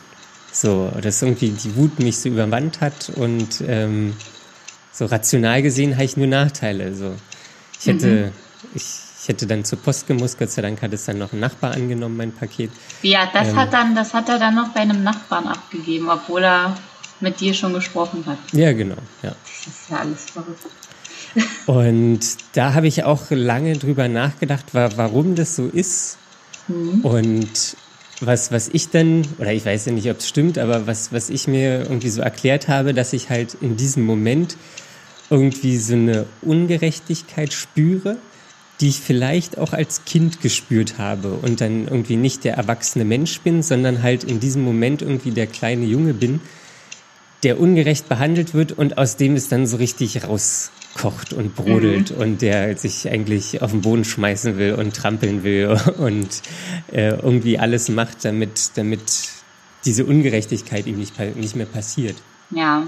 [0.52, 4.14] So, dass irgendwie die Wut mich so übermannt hat und ähm,
[4.92, 6.94] so rational gesehen habe ich nur Nachteile.
[6.94, 7.16] So.
[7.80, 8.32] Ich hätte, mhm.
[8.74, 8.84] ich,
[9.22, 11.74] ich, hätte dann zur Post gemusst, Gott sei Dank hat es dann noch ein Nachbar
[11.74, 12.72] angenommen, mein Paket.
[13.02, 16.44] Ja, das ähm, hat dann, das hat er dann noch bei einem Nachbarn abgegeben, obwohl
[16.44, 16.78] er
[17.20, 18.38] mit dir schon gesprochen hat.
[18.52, 19.36] Ja, genau, ja.
[19.44, 20.66] Das ist ja alles verrückt.
[21.66, 22.20] Und
[22.54, 26.18] da habe ich auch lange drüber nachgedacht, warum das so ist.
[26.68, 27.02] Mhm.
[27.02, 27.78] Und
[28.22, 31.30] was, was ich dann, oder ich weiß ja nicht, ob es stimmt, aber was, was
[31.30, 34.58] ich mir irgendwie so erklärt habe, dass ich halt in diesem Moment
[35.30, 38.18] irgendwie so eine Ungerechtigkeit spüre,
[38.80, 43.40] die ich vielleicht auch als Kind gespürt habe und dann irgendwie nicht der erwachsene Mensch
[43.42, 46.42] bin, sondern halt in diesem Moment irgendwie der kleine Junge bin,
[47.44, 52.22] der ungerecht behandelt wird und aus dem es dann so richtig rauskocht und brodelt mhm.
[52.22, 56.42] und der sich eigentlich auf den Boden schmeißen will und trampeln will und
[56.92, 59.02] äh, irgendwie alles macht, damit, damit
[59.86, 62.16] diese Ungerechtigkeit ihm nicht, nicht mehr passiert.
[62.52, 62.88] Ja,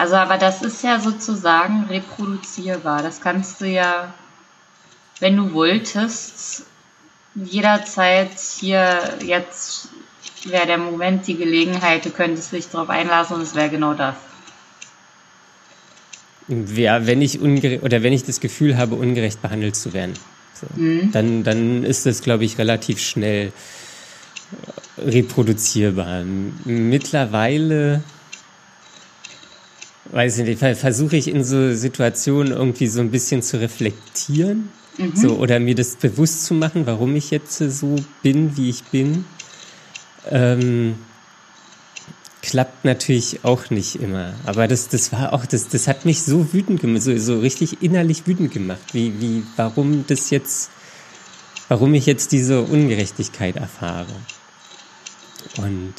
[0.00, 3.02] also, aber das ist ja sozusagen reproduzierbar.
[3.02, 4.14] Das kannst du ja,
[5.18, 6.64] wenn du wolltest,
[7.34, 9.90] jederzeit hier jetzt
[10.44, 14.14] wäre der Moment, die Gelegenheit, du könntest dich darauf einlassen und es wäre genau das.
[16.48, 20.14] Ja, wenn ich ungerecht oder wenn ich das Gefühl habe, ungerecht behandelt zu werden,
[20.54, 21.12] so, mhm.
[21.12, 23.52] dann, dann ist das, glaube ich, relativ schnell
[24.96, 26.24] reproduzierbar.
[26.64, 28.02] Mittlerweile,
[30.12, 34.70] weiß ich nicht, versuche ich in so Situationen irgendwie so ein bisschen zu reflektieren.
[34.98, 35.16] Mhm.
[35.16, 39.24] So, oder mir das bewusst zu machen, warum ich jetzt so bin, wie ich bin.
[40.28, 40.96] Ähm,
[42.42, 44.34] klappt natürlich auch nicht immer.
[44.44, 47.82] Aber das, das war auch, das, das hat mich so wütend gemacht, so, so richtig
[47.82, 50.70] innerlich wütend gemacht, wie, wie, warum das jetzt,
[51.68, 54.14] warum ich jetzt diese Ungerechtigkeit erfahre.
[55.58, 55.94] Und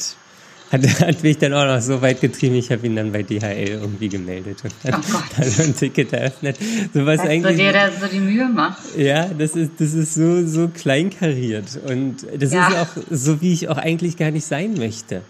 [0.72, 3.68] hat, hat mich dann auch noch so weit getrieben, ich habe ihn dann bei DHL
[3.68, 6.56] irgendwie gemeldet und dann, oh dann ein Ticket eröffnet.
[6.92, 8.96] So was Dass eigentlich, du dir da so die Mühe machst.
[8.96, 12.68] Ja, das ist, das ist so, so kleinkariert und das ja.
[12.68, 15.22] ist auch so, wie ich auch eigentlich gar nicht sein möchte.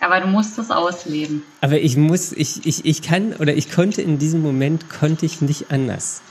[0.00, 1.44] Aber du musst es ausleben.
[1.60, 5.40] Aber ich muss, ich, ich, ich kann oder ich konnte in diesem Moment, konnte ich
[5.40, 6.22] nicht anders.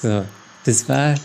[0.00, 0.24] So,
[0.64, 1.16] das war,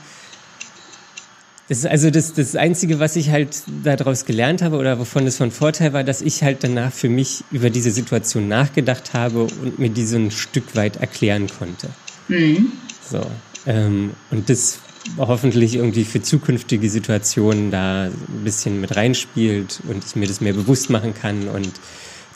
[1.69, 5.37] das ist also das, das Einzige, was ich halt daraus gelernt habe oder wovon es
[5.37, 9.77] von Vorteil war, dass ich halt danach für mich über diese Situation nachgedacht habe und
[9.77, 11.89] mir diese ein Stück weit erklären konnte.
[12.29, 12.71] Mhm.
[13.09, 13.21] So,
[13.65, 14.79] ähm, und das
[15.17, 20.53] hoffentlich irgendwie für zukünftige Situationen da ein bisschen mit reinspielt und ich mir das mehr
[20.53, 21.71] bewusst machen kann und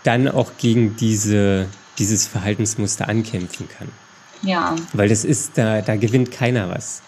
[0.04, 1.68] dann auch gegen diese,
[2.00, 3.88] dieses Verhaltensmuster ankämpfen kann.
[4.42, 4.76] Ja.
[4.94, 7.02] Weil das ist, da, da gewinnt keiner was.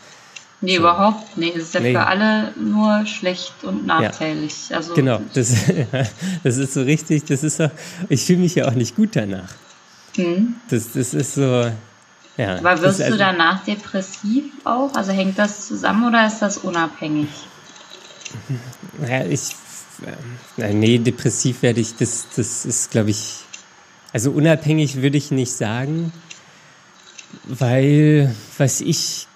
[0.64, 1.58] Nee, überhaupt nicht.
[1.58, 1.92] Das ist ja nee.
[1.92, 4.70] für alle nur schlecht und nachteilig.
[4.70, 4.78] Ja.
[4.78, 5.54] Also genau, das,
[6.44, 7.70] das ist so richtig, das ist so,
[8.08, 9.50] ich fühle mich ja auch nicht gut danach.
[10.16, 10.56] Mhm.
[10.70, 11.70] Das, das ist so,
[12.38, 14.94] ja, Aber wirst also, du danach depressiv auch?
[14.96, 17.28] Also hängt das zusammen oder ist das unabhängig?
[19.00, 19.50] Naja, ich.
[20.58, 23.40] Äh, nee, depressiv werde ich, das, das ist, glaube ich.
[24.14, 26.14] Also unabhängig würde ich nicht sagen,
[27.44, 29.28] weil was ich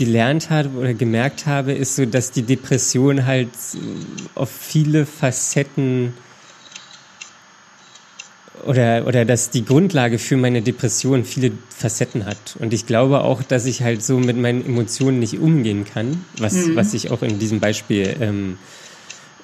[0.00, 3.50] gelernt habe oder gemerkt habe, ist so, dass die Depression halt
[4.34, 6.14] auf viele Facetten
[8.64, 12.56] oder, oder dass die Grundlage für meine Depression viele Facetten hat.
[12.58, 16.54] Und ich glaube auch, dass ich halt so mit meinen Emotionen nicht umgehen kann, was,
[16.54, 16.76] mhm.
[16.76, 18.56] was sich auch in diesem Beispiel ähm,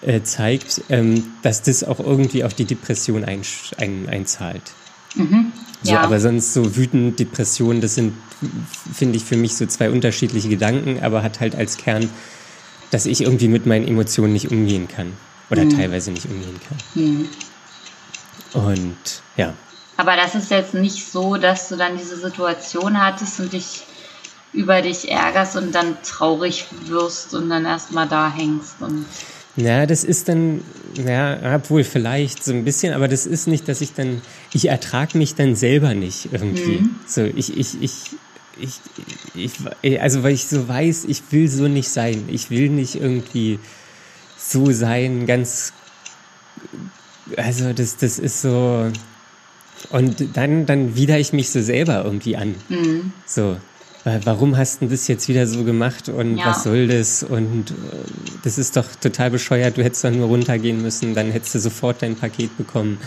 [0.00, 3.42] äh, zeigt, ähm, dass das auch irgendwie auf die Depression ein,
[3.76, 4.62] ein, einzahlt.
[5.16, 5.52] Mhm.
[5.82, 5.92] Ja.
[5.92, 8.14] So, aber sonst so wütend, Depression, das sind,
[8.92, 12.08] finde ich, für mich so zwei unterschiedliche Gedanken, aber hat halt als Kern,
[12.90, 15.12] dass ich irgendwie mit meinen Emotionen nicht umgehen kann
[15.50, 15.70] oder mhm.
[15.70, 16.78] teilweise nicht umgehen kann.
[17.02, 17.28] Mhm.
[18.52, 18.96] Und
[19.36, 19.54] ja.
[19.96, 23.84] Aber das ist jetzt nicht so, dass du dann diese Situation hattest und dich
[24.52, 29.06] über dich ärgerst und dann traurig wirst und dann erstmal da hängst und.
[29.56, 30.62] Ja, das ist dann,
[31.06, 34.20] ja, obwohl vielleicht so ein bisschen, aber das ist nicht, dass ich dann,
[34.52, 36.80] ich ertrage mich dann selber nicht irgendwie.
[36.80, 36.96] Mhm.
[37.06, 37.92] So, ich, ich, ich,
[38.58, 39.50] ich,
[39.82, 42.24] ich, also weil ich so weiß, ich will so nicht sein.
[42.28, 43.58] Ich will nicht irgendwie
[44.36, 45.72] so sein, ganz
[47.36, 48.90] also das, das ist so.
[49.90, 52.54] Und dann, dann widere ich mich so selber irgendwie an.
[52.68, 53.12] Mhm.
[53.26, 53.56] So,
[54.24, 56.46] warum hast du das jetzt wieder so gemacht und ja.
[56.46, 57.22] was soll das?
[57.22, 57.74] Und äh,
[58.44, 62.02] das ist doch total bescheuert, du hättest doch nur runtergehen müssen, dann hättest du sofort
[62.02, 62.98] dein Paket bekommen,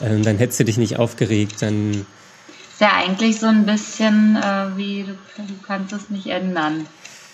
[0.00, 1.90] ähm, dann hättest du dich nicht aufgeregt, dann.
[1.92, 6.86] Ist ja eigentlich so ein bisschen äh, wie, du, du kannst es nicht ändern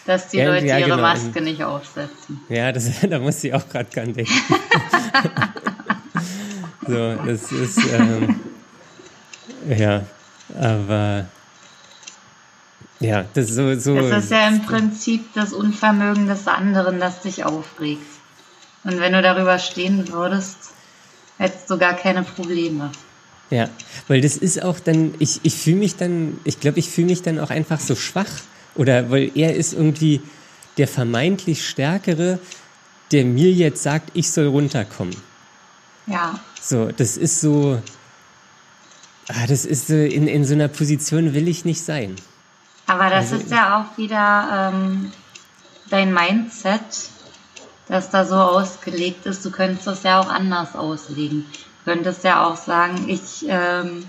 [0.04, 1.02] dass die ja, Leute ja, ihre genau.
[1.02, 2.40] Maske nicht aufsetzen.
[2.48, 4.32] Ja, das, da muss ich auch gerade dran denken.
[6.84, 8.40] So, das ist, ähm,
[9.68, 10.02] ja,
[10.58, 11.26] aber,
[13.02, 14.08] ja, das ist so, so.
[14.08, 18.06] Das ist ja im Prinzip das Unvermögen des anderen, das dich aufregt.
[18.84, 20.56] Und wenn du darüber stehen würdest,
[21.38, 22.90] hättest du gar keine Probleme.
[23.50, 23.68] Ja,
[24.08, 27.22] weil das ist auch dann, ich, ich fühle mich dann, ich glaube, ich fühle mich
[27.22, 28.30] dann auch einfach so schwach.
[28.74, 30.22] Oder weil er ist irgendwie
[30.78, 32.38] der vermeintlich Stärkere,
[33.10, 35.14] der mir jetzt sagt, ich soll runterkommen.
[36.06, 36.40] Ja.
[36.60, 37.82] So, das ist so,
[39.28, 42.16] ah, das ist so, in, in so einer Position will ich nicht sein.
[42.86, 45.12] Aber das also, ist ja auch wieder ähm,
[45.90, 46.80] dein Mindset,
[47.88, 49.44] das da so ausgelegt ist.
[49.44, 51.46] Du könntest das ja auch anders auslegen.
[51.84, 54.04] Du könntest ja auch sagen, ich ähm,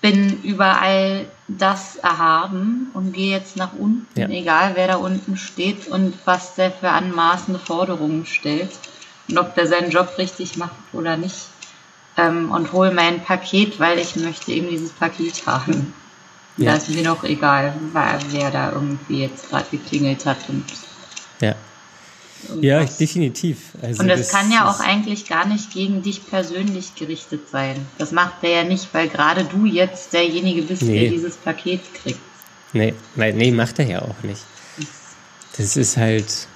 [0.00, 4.28] bin überall das erhaben und gehe jetzt nach unten, ja.
[4.28, 8.70] egal wer da unten steht und was der für anmaßende Forderungen stellt
[9.28, 11.48] und ob der seinen Job richtig macht oder nicht
[12.16, 15.94] ähm, und hole mein Paket, weil ich möchte eben dieses Paket haben.
[16.56, 16.72] Ja.
[16.72, 20.64] Da ist mir noch egal, wer da irgendwie jetzt gerade geklingelt hat und
[21.40, 21.54] ja.
[22.60, 23.72] Ja, definitiv.
[23.82, 27.86] Also und das, das kann ja auch eigentlich gar nicht gegen dich persönlich gerichtet sein.
[27.98, 31.00] Das macht er ja nicht, weil gerade du jetzt derjenige bist, nee.
[31.00, 32.20] der dieses Paket kriegt.
[32.72, 34.42] Nee, nee, macht er ja auch nicht.
[35.56, 36.46] Das ist halt,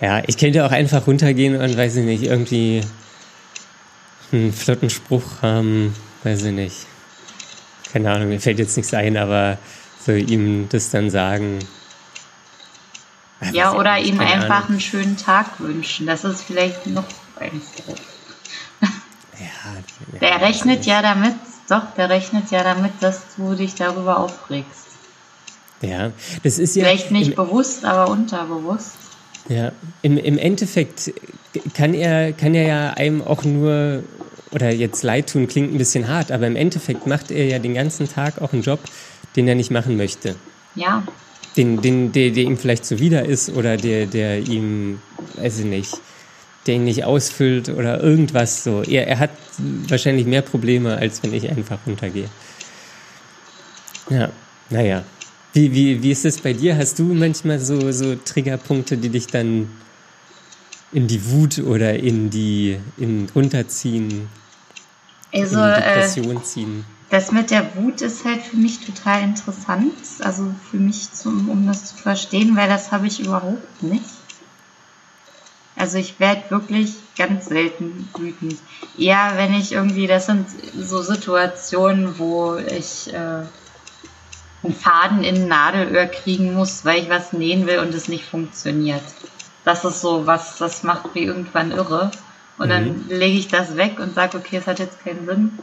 [0.00, 2.82] Ja, ich könnte auch einfach runtergehen und weiß ich nicht, irgendwie
[4.32, 6.86] einen flotten Spruch haben, weiß ich nicht.
[7.96, 9.56] Keine Ahnung, mir fällt jetzt nichts ein, aber
[10.04, 11.60] so ihm das dann sagen.
[13.52, 14.68] Ja, oder ihm einfach Ahnung.
[14.72, 16.06] einen schönen Tag wünschen.
[16.06, 17.06] Das ist vielleicht noch
[17.40, 17.62] ein.
[19.40, 21.36] Ja, der rechnet ja damit,
[21.70, 24.88] doch, der rechnet ja damit, dass du dich darüber aufregst.
[25.80, 26.84] Ja, das ist ja.
[26.84, 28.92] Vielleicht nicht bewusst, aber unterbewusst.
[29.48, 31.14] Ja, im, im Endeffekt
[31.72, 34.02] kann er, kann er ja einem auch nur,
[34.56, 37.74] oder jetzt leid tun, klingt ein bisschen hart, aber im Endeffekt macht er ja den
[37.74, 38.80] ganzen Tag auch einen Job,
[39.36, 40.34] den er nicht machen möchte.
[40.74, 41.06] Ja.
[41.58, 44.98] Den, den, der, der ihm vielleicht zuwider ist oder der, der ihm,
[45.34, 45.92] weiß ich nicht,
[46.66, 48.82] der ihn nicht ausfüllt oder irgendwas so.
[48.82, 49.30] Er, er hat
[49.88, 52.30] wahrscheinlich mehr Probleme, als wenn ich einfach runtergehe.
[54.08, 54.30] Ja,
[54.70, 55.04] naja.
[55.52, 56.78] Wie, wie, wie ist es bei dir?
[56.78, 59.68] Hast du manchmal so, so Triggerpunkte, die dich dann
[60.92, 64.28] in die Wut oder in die in runterziehen,
[65.32, 66.84] also, in die Depression äh, ziehen?
[67.10, 71.66] Das mit der Wut ist halt für mich total interessant, also für mich, zum, um
[71.66, 74.04] das zu verstehen, weil das habe ich überhaupt nicht.
[75.76, 78.56] Also ich werde wirklich ganz selten wütend.
[78.98, 83.42] Eher wenn ich irgendwie, das sind so Situationen, wo ich äh,
[84.62, 88.24] einen Faden in ein Nadelöhr kriegen muss, weil ich was nähen will und es nicht
[88.24, 89.02] funktioniert.
[89.64, 92.10] Das ist so was, das macht mich irgendwann irre.
[92.58, 92.70] Und mhm.
[92.70, 95.58] dann lege ich das weg und sage, okay, es hat jetzt keinen Sinn.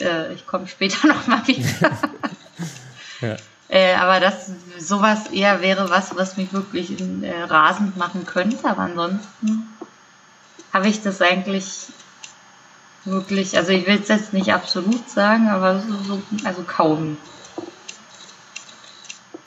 [0.00, 1.90] Äh, ich komme später nochmal wieder.
[3.20, 3.36] ja.
[3.68, 8.68] äh, aber das sowas eher wäre was, was mich wirklich in, äh, rasend machen könnte.
[8.68, 9.68] Aber ansonsten
[10.72, 11.88] habe ich das eigentlich
[13.04, 17.16] wirklich, also ich will es jetzt nicht absolut sagen, aber so, so also kaum.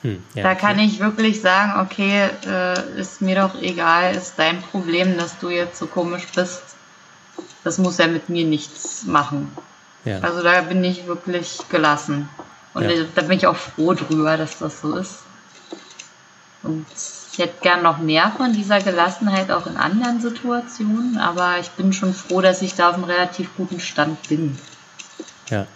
[0.02, 0.86] Hm, ja, da kann okay.
[0.86, 5.78] ich wirklich sagen, okay, äh, ist mir doch egal, ist dein Problem, dass du jetzt
[5.78, 6.62] so komisch bist.
[7.64, 9.52] Das muss ja mit mir nichts machen.
[10.04, 10.18] Ja.
[10.20, 12.28] Also da bin ich wirklich gelassen.
[12.74, 13.04] Und ja.
[13.14, 15.20] da bin ich auch froh drüber, dass das so ist.
[16.62, 16.86] Und
[17.32, 21.92] ich hätte gern noch mehr von dieser Gelassenheit auch in anderen Situationen, aber ich bin
[21.92, 24.58] schon froh, dass ich da auf einem relativ guten Stand bin.
[25.48, 25.66] Ja,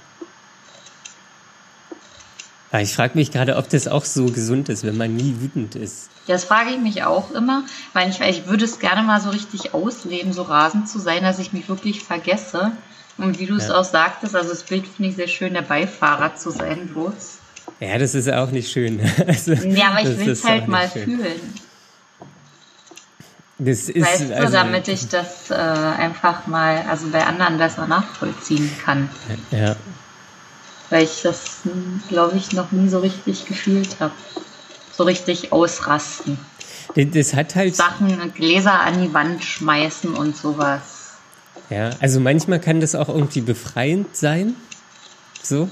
[2.81, 6.11] ich frage mich gerade, ob das auch so gesund ist, wenn man nie wütend ist.
[6.27, 9.75] Das frage ich mich auch immer, weil ich, ich würde es gerne mal so richtig
[9.75, 12.73] ausleben, so rasend zu sein, dass ich mich wirklich vergesse.
[13.19, 16.35] Und wie du es auch sagtest, also das Bild finde ich sehr schön, der Beifahrer
[16.35, 17.39] zu sein bloß.
[17.81, 19.01] Ja, das ist auch nicht schön.
[19.27, 21.05] Also, ja, aber ich will es halt mal schön.
[21.05, 21.55] fühlen.
[23.59, 27.87] Das ist, weißt du, also, damit ich das äh, einfach mal, also bei anderen besser
[27.87, 29.09] nachvollziehen kann.
[29.51, 29.77] Ja,
[30.91, 31.61] weil ich das,
[32.09, 34.13] glaube ich, noch nie so richtig gefühlt habe.
[34.93, 36.39] So richtig ausrasten.
[36.95, 37.77] Das hat halt.
[37.77, 41.19] Sachen, Gläser an die Wand schmeißen und sowas.
[41.69, 44.55] Ja, also manchmal kann das auch irgendwie befreiend sein.
[45.43, 45.69] So.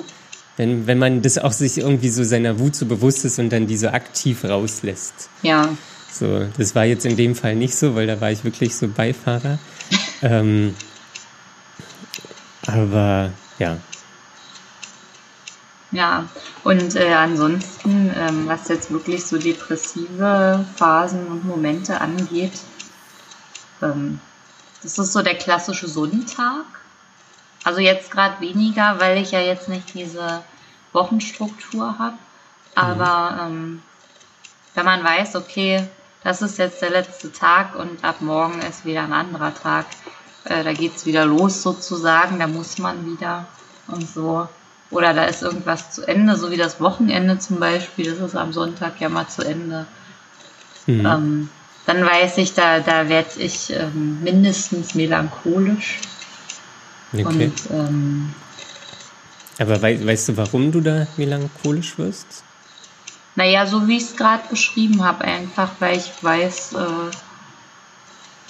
[0.56, 3.66] Wenn, wenn man das auch sich irgendwie so seiner Wut so bewusst ist und dann
[3.66, 5.28] die so aktiv rauslässt.
[5.42, 5.68] Ja.
[6.12, 8.86] So, das war jetzt in dem Fall nicht so, weil da war ich wirklich so
[8.86, 9.58] Beifahrer.
[10.22, 10.74] ähm,
[12.66, 13.78] aber ja,
[15.94, 16.28] ja,
[16.64, 22.52] und äh, ansonsten, ähm, was jetzt wirklich so depressive Phasen und Momente angeht,
[23.80, 24.18] ähm,
[24.82, 26.64] das ist so der klassische Sonntag.
[27.62, 30.42] Also jetzt gerade weniger, weil ich ja jetzt nicht diese
[30.92, 32.18] Wochenstruktur habe.
[32.74, 33.54] Aber mhm.
[33.54, 33.82] ähm,
[34.74, 35.86] wenn man weiß, okay,
[36.24, 39.86] das ist jetzt der letzte Tag und ab morgen ist wieder ein anderer Tag,
[40.42, 43.46] äh, da geht's wieder los sozusagen, da muss man wieder
[43.86, 44.48] und so
[44.94, 48.52] oder da ist irgendwas zu Ende, so wie das Wochenende zum Beispiel, das ist am
[48.52, 49.86] Sonntag ja mal zu Ende.
[50.86, 51.06] Mhm.
[51.06, 51.48] Ähm,
[51.86, 55.98] dann weiß ich, da, da werde ich ähm, mindestens melancholisch.
[57.12, 57.24] Okay.
[57.24, 58.34] Und, ähm,
[59.58, 62.42] Aber wei weißt du, warum du da melancholisch wirst?
[63.36, 67.10] Naja, so wie ich es gerade beschrieben habe, einfach weil ich weiß, äh,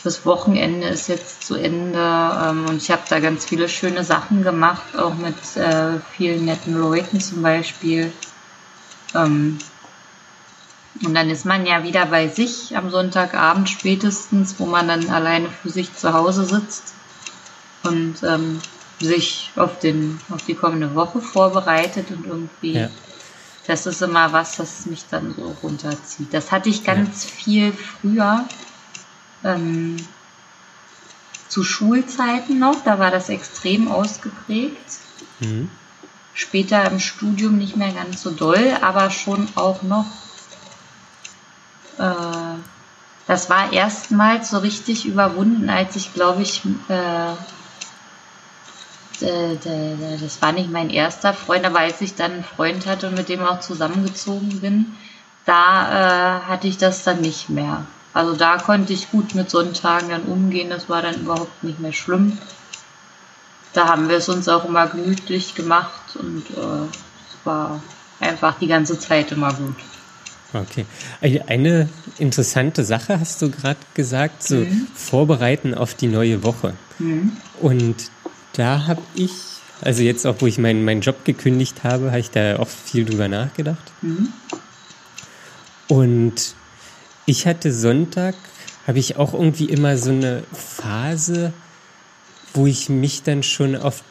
[0.05, 4.43] das Wochenende ist jetzt zu Ende ähm, und ich habe da ganz viele schöne Sachen
[4.43, 8.13] gemacht, auch mit äh, vielen netten Leuten zum Beispiel.
[9.15, 9.59] Ähm,
[11.03, 15.49] und dann ist man ja wieder bei sich am Sonntagabend spätestens, wo man dann alleine
[15.49, 16.95] für sich zu Hause sitzt
[17.83, 18.61] und ähm,
[19.01, 22.91] sich auf, den, auf die kommende Woche vorbereitet und irgendwie, ja.
[23.67, 26.33] das ist immer was, das mich dann so runterzieht.
[26.33, 27.31] Das hatte ich ganz ja.
[27.31, 28.45] viel früher
[29.45, 29.97] ähm,
[31.49, 34.99] zu Schulzeiten noch, da war das extrem ausgeprägt.
[35.41, 35.71] Mhm.
[36.33, 40.07] Später im Studium nicht mehr ganz so doll, aber schon auch noch
[41.99, 42.59] äh,
[43.27, 47.33] das war erstmals so richtig überwunden, als ich, glaube ich, äh,
[49.21, 53.31] das war nicht mein erster Freund, aber als ich dann einen Freund hatte und mit
[53.31, 54.95] dem auch zusammengezogen bin,
[55.47, 57.87] da äh, hatte ich das dann nicht mehr.
[58.15, 61.93] Also da konnte ich gut mit Sonntagen dann umgehen, das war dann überhaupt nicht mehr
[61.93, 62.39] schlimm.
[63.73, 67.83] Da haben wir es uns auch immer gemütlich gemacht und äh, es war
[68.21, 69.75] einfach die ganze Zeit immer gut.
[70.55, 70.87] Okay.
[71.49, 71.89] Eine
[72.19, 74.87] interessante Sache hast du gerade gesagt, so mhm.
[74.95, 76.75] vorbereiten auf die neue Woche.
[77.01, 77.33] Mhm.
[77.61, 77.97] Und
[78.53, 79.33] da habe ich,
[79.81, 83.05] also jetzt auch, wo ich meinen, meinen Job gekündigt habe, habe ich da auch viel
[83.05, 83.93] drüber nachgedacht.
[84.03, 84.29] Mhm.
[85.89, 86.55] Und
[87.27, 88.35] ich hatte Sonntag,
[88.87, 91.53] habe ich auch irgendwie immer so eine Phase,
[92.53, 94.03] wo ich mich dann schon auf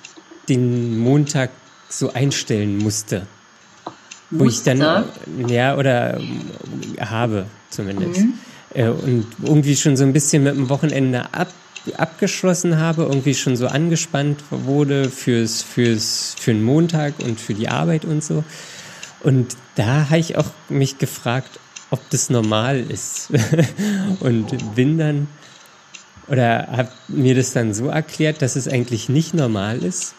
[0.49, 1.51] den Montag
[1.89, 3.27] so einstellen musste.
[4.29, 5.05] Wo ich dann,
[5.47, 6.19] ja, oder
[6.99, 8.21] habe zumindest.
[8.21, 8.33] Mhm.
[8.73, 11.49] Äh, und irgendwie schon so ein bisschen mit dem Wochenende ab,
[11.97, 17.69] abgeschlossen habe, irgendwie schon so angespannt wurde fürs, fürs, für den Montag und für die
[17.69, 18.43] Arbeit und so.
[19.21, 21.59] Und da habe ich auch mich gefragt,
[21.93, 23.29] ob das normal ist.
[24.19, 25.27] und bin dann,
[26.27, 30.15] oder habe mir das dann so erklärt, dass es eigentlich nicht normal ist.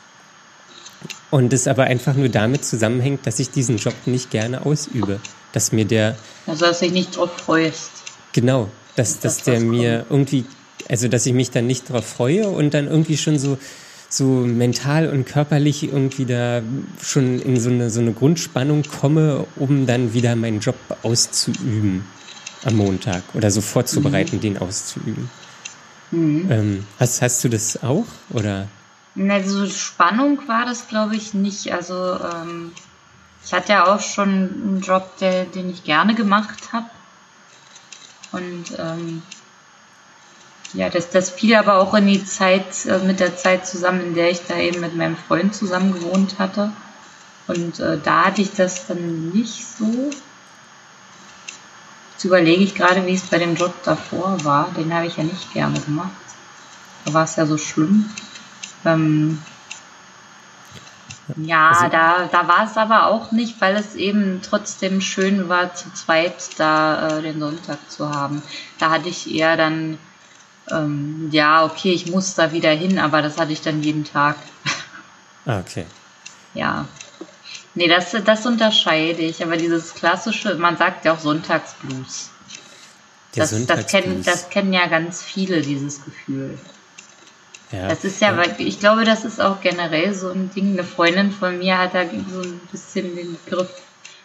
[1.30, 5.18] Und es aber einfach nur damit zusammenhängt, dass ich diesen Job nicht gerne ausübe.
[5.52, 6.16] Dass mir der.
[6.46, 7.90] Also, dass ich nicht drauf freust.
[8.32, 8.68] Genau.
[8.94, 10.44] Dass, dass der mir irgendwie
[10.88, 13.58] also dass ich mich dann nicht darauf freue und dann irgendwie schon so
[14.16, 16.62] so mental und körperlich irgendwie da
[17.02, 22.04] schon in so eine, so eine Grundspannung komme, um dann wieder meinen Job auszuüben
[22.64, 24.40] am Montag oder so vorzubereiten, mhm.
[24.40, 25.30] den auszuüben.
[26.10, 26.50] Mhm.
[26.50, 28.68] Ähm, hast, hast du das auch oder?
[29.28, 31.72] Also Spannung war das glaube ich nicht.
[31.72, 32.72] Also ähm,
[33.44, 36.86] ich hatte ja auch schon einen Job, der, den ich gerne gemacht habe
[38.32, 39.22] und ähm,
[40.74, 44.14] ja, das, das fiel aber auch in die Zeit, äh, mit der Zeit zusammen, in
[44.14, 46.72] der ich da eben mit meinem Freund zusammen gewohnt hatte.
[47.46, 50.10] Und äh, da hatte ich das dann nicht so.
[52.12, 54.70] Jetzt überlege ich gerade, wie es bei dem Job davor war.
[54.76, 56.10] Den habe ich ja nicht gerne gemacht.
[57.04, 58.10] Da war es ja so schlimm.
[58.84, 59.40] Ähm,
[61.36, 65.74] ja, also, da, da war es aber auch nicht, weil es eben trotzdem schön war,
[65.74, 68.42] zu zweit da äh, den Sonntag zu haben.
[68.78, 69.98] Da hatte ich eher dann
[70.70, 74.36] ähm, ja, okay, ich muss da wieder hin, aber das hatte ich dann jeden Tag.
[75.46, 75.84] Ah, okay.
[76.54, 76.88] Ja.
[77.74, 82.30] Nee, das, das unterscheide ich, aber dieses klassische, man sagt ja auch Sonntagsblues.
[83.34, 86.56] Der das, das, kennen, das kennen ja ganz viele, dieses Gefühl.
[87.72, 90.72] Ja, das ist ja, ja, ich glaube, das ist auch generell so ein Ding.
[90.72, 93.70] Eine Freundin von mir hat da so ein bisschen den Begriff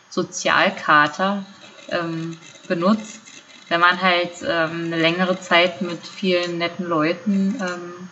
[0.09, 1.45] Sozialkater
[1.89, 2.37] ähm,
[2.67, 3.21] benutzt
[3.69, 8.09] wenn man halt ähm, eine längere Zeit mit vielen netten Leuten ähm,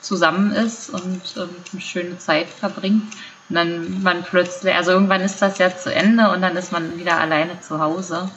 [0.00, 3.12] zusammen ist und ähm, eine schöne Zeit verbringt.
[3.48, 6.98] Und dann man plötzlich, also irgendwann ist das ja zu Ende und dann ist man
[6.98, 8.30] wieder alleine zu Hause.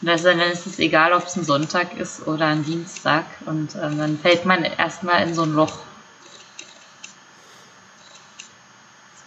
[0.00, 3.24] Und dann ist es egal, ob es ein Sonntag ist oder ein Dienstag.
[3.46, 5.78] Und ähm, dann fällt man erstmal in so ein Loch.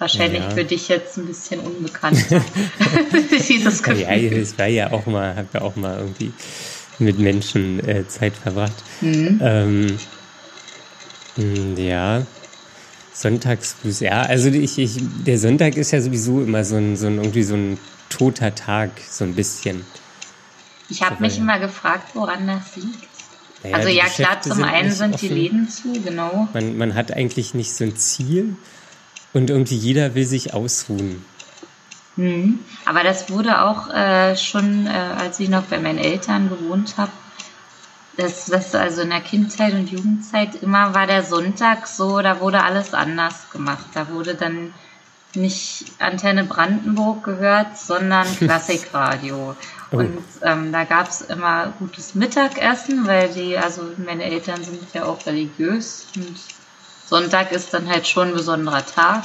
[0.02, 0.50] Wahrscheinlich ja.
[0.50, 2.44] für dich jetzt ein bisschen unbekannter.
[3.48, 4.02] Dieses Gefühl.
[4.02, 6.34] Ja, ich war ja auch mal, habe ja auch mal irgendwie
[6.98, 8.74] mit Menschen äh, Zeit verbracht.
[9.02, 9.40] Mhm.
[9.42, 9.98] Ähm,
[11.36, 12.26] hm, ja,
[13.14, 17.18] Sonntagsblues, ja, also ich, ich, der Sonntag ist ja sowieso immer so ein, so ein
[17.18, 17.78] irgendwie so ein
[18.10, 19.86] toter Tag, so ein bisschen.
[20.90, 23.08] Ich habe mich immer gefragt, woran das liegt.
[23.64, 25.28] Naja, also ja, klar, zum einen sind offen.
[25.28, 26.50] die Läden zu, genau.
[26.54, 28.58] Man, man hat eigentlich nicht so ein Ziel.
[29.34, 31.26] Und irgendwie jeder will sich ausruhen.
[32.16, 32.60] Mhm.
[32.86, 37.12] Aber das wurde auch äh, schon, äh, als ich noch bei meinen Eltern gewohnt habe,
[38.18, 42.64] das, das also in der Kindheit und Jugendzeit immer war der Sonntag so, da wurde
[42.64, 43.86] alles anders gemacht.
[43.94, 44.74] Da wurde dann
[45.34, 49.56] nicht Antenne Brandenburg gehört, sondern Klassikradio.
[49.92, 49.96] oh.
[49.96, 55.06] Und ähm, da gab es immer gutes Mittagessen, weil die, also meine Eltern sind ja
[55.06, 56.36] auch religiös und
[57.12, 59.24] Sonntag ist dann halt schon ein besonderer Tag.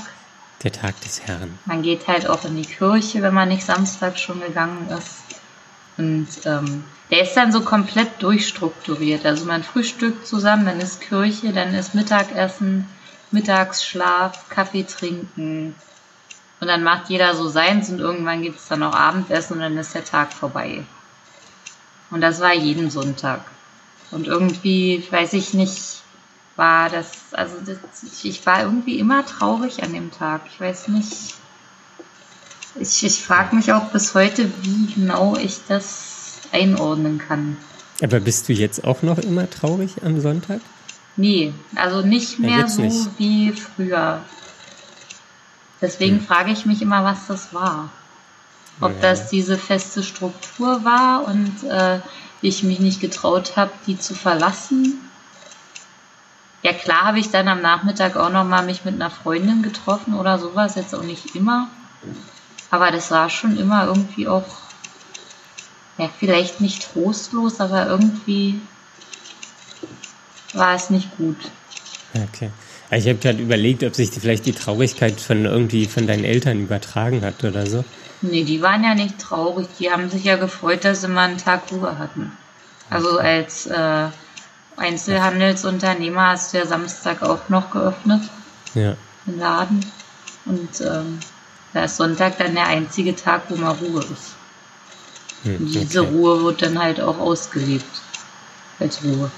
[0.64, 1.57] Der Tag des Herrn.
[1.66, 5.41] Man geht halt auch in die Kirche, wenn man nicht Samstag schon gegangen ist.
[5.97, 6.82] Und ähm,
[7.12, 9.24] der ist dann so komplett durchstrukturiert.
[9.24, 12.89] Also man frühstückt zusammen, dann ist Kirche, dann ist Mittagessen,
[13.30, 15.76] Mittagsschlaf, Kaffee trinken.
[16.59, 19.78] Und dann macht jeder so seins und irgendwann gibt es dann auch Abendessen und dann
[19.78, 20.84] ist der Tag vorbei.
[22.11, 23.43] Und das war jeden Sonntag.
[24.11, 25.96] Und irgendwie, weiß ich nicht,
[26.57, 27.79] war das, also das,
[28.25, 30.43] ich war irgendwie immer traurig an dem Tag.
[30.51, 31.35] Ich weiß nicht.
[32.79, 37.57] Ich, ich frage mich auch bis heute, wie genau ich das einordnen kann.
[38.03, 40.61] Aber bist du jetzt auch noch immer traurig am Sonntag?
[41.17, 43.09] Nee, also nicht mehr Ja, so nicht.
[43.19, 44.23] wie früher.
[45.81, 46.27] Deswegen Hm.
[46.27, 47.91] frage ich mich immer, was das war.
[48.81, 49.01] Ob Ja.
[49.01, 52.01] das diese feste Struktur war und äh,
[52.43, 55.01] ich mich nicht getraut habe, die zu verlassen.
[56.67, 60.14] Ja klar habe ich dann am Nachmittag auch noch mal mich mit einer Freundin getroffen
[60.14, 61.69] oder sowas, jetzt auch nicht immer.
[62.73, 64.43] Aber das war schon immer irgendwie auch,
[65.97, 68.61] ja vielleicht nicht trostlos, aber irgendwie
[70.55, 71.37] war es nicht gut.
[72.14, 72.51] Okay.
[72.91, 76.25] Ja, Ich habe gerade überlegt, ob sich die, vielleicht die Traurigkeit von irgendwie von deinen
[76.25, 77.85] Eltern übertragen hat oder so.
[78.23, 79.69] Nee, die waren ja nicht traurig.
[79.79, 82.33] Die haben sich ja gefreut, dass sie mal einen Tag Ruhe hatten.
[82.91, 84.09] Also als äh,
[84.77, 88.22] Einzelhandelsunternehmer hast du ja Samstag auch noch geöffnet,
[88.74, 88.97] Ja.
[89.27, 89.93] den Laden.
[90.45, 91.18] Und ähm,
[91.72, 94.35] da ist Sonntag dann der einzige Tag, wo mal Ruhe ist.
[95.43, 96.11] Hm, Und diese okay.
[96.11, 97.85] Ruhe wird dann halt auch ausgelebt.
[98.79, 99.31] Als Ruhe.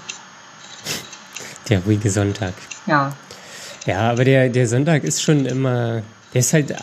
[1.68, 2.54] Der ruhige Sonntag.
[2.86, 3.12] Ja.
[3.86, 6.02] Ja, aber der, der Sonntag ist schon immer,
[6.34, 6.74] der ist halt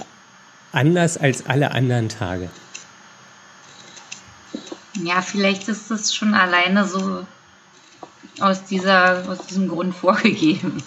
[0.71, 2.49] anders als alle anderen Tage.
[5.03, 7.25] Ja, vielleicht ist das schon alleine so
[8.39, 10.81] aus, dieser, aus diesem Grund vorgegeben.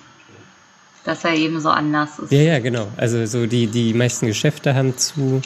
[1.05, 2.33] Dass er eben so anders ist.
[2.33, 2.89] Ja, ja, genau.
[2.97, 5.41] Also so die, die meisten Geschäfte haben zu.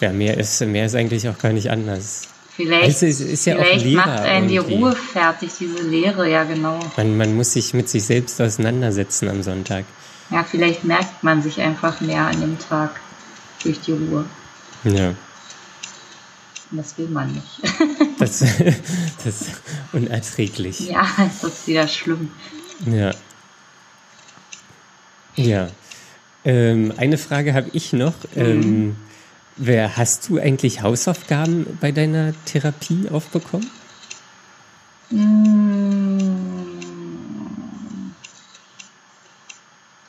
[0.00, 2.28] Ja, mehr ist, mehr ist eigentlich auch gar nicht anders.
[2.58, 4.74] Vielleicht, Also ja vielleicht macht einen die irgendwie.
[4.74, 6.80] Ruhe fertig, diese Lehre, ja genau.
[6.96, 9.84] Man, man muss sich mit sich selbst auseinandersetzen am Sonntag.
[10.30, 13.00] Ja, vielleicht merkt man sich einfach mehr an dem Tag
[13.62, 14.24] durch die Ruhe.
[14.84, 15.14] Ja.
[16.70, 17.60] Und das will man nicht.
[18.18, 18.38] Das,
[19.24, 19.62] das ist
[19.92, 20.80] unerträglich.
[20.90, 22.30] ja, das ist wieder schlimm.
[22.86, 23.12] Ja.
[25.36, 25.68] Ja.
[26.44, 28.14] Ähm, eine Frage habe ich noch.
[28.34, 28.96] Ähm,
[29.56, 33.70] wer, hast du eigentlich Hausaufgaben bei deiner Therapie aufbekommen?
[35.10, 36.18] Mm.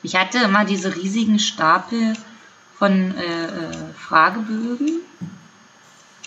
[0.02, 2.14] Ich hatte immer diese riesigen Stapel
[2.78, 5.00] von äh, äh, Fragebögen,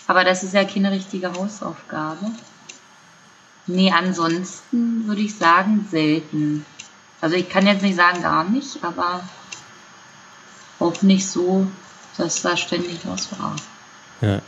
[0.06, 2.30] aber das ist ja keine richtige Hausaufgabe.
[3.66, 6.66] Nee, ansonsten würde ich sagen selten.
[7.20, 9.22] Also ich kann jetzt nicht sagen gar nicht, aber
[10.78, 11.66] auch nicht so,
[12.18, 13.56] dass da ständig was war.
[14.20, 14.40] Ja.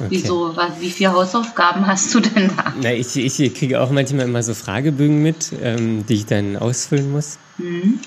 [0.00, 0.08] Okay.
[0.10, 2.74] Wieso, was, wie viele Hausaufgaben hast du denn da?
[2.82, 7.12] Na, ich, ich kriege auch manchmal immer so Fragebögen mit, ähm, die ich dann ausfüllen
[7.12, 7.38] muss.
[7.58, 8.00] Hm?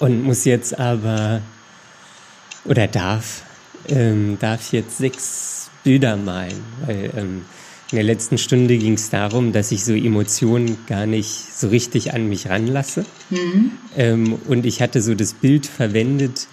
[0.00, 1.40] Und muss jetzt aber,
[2.64, 3.42] oder darf,
[3.88, 6.62] ähm, darf jetzt sechs Bilder malen.
[6.86, 7.42] Weil ähm,
[7.90, 12.12] in der letzten Stunde ging es darum, dass ich so Emotionen gar nicht so richtig
[12.12, 13.04] an mich ranlasse.
[13.96, 16.48] Ähm, und ich hatte so das Bild verwendet,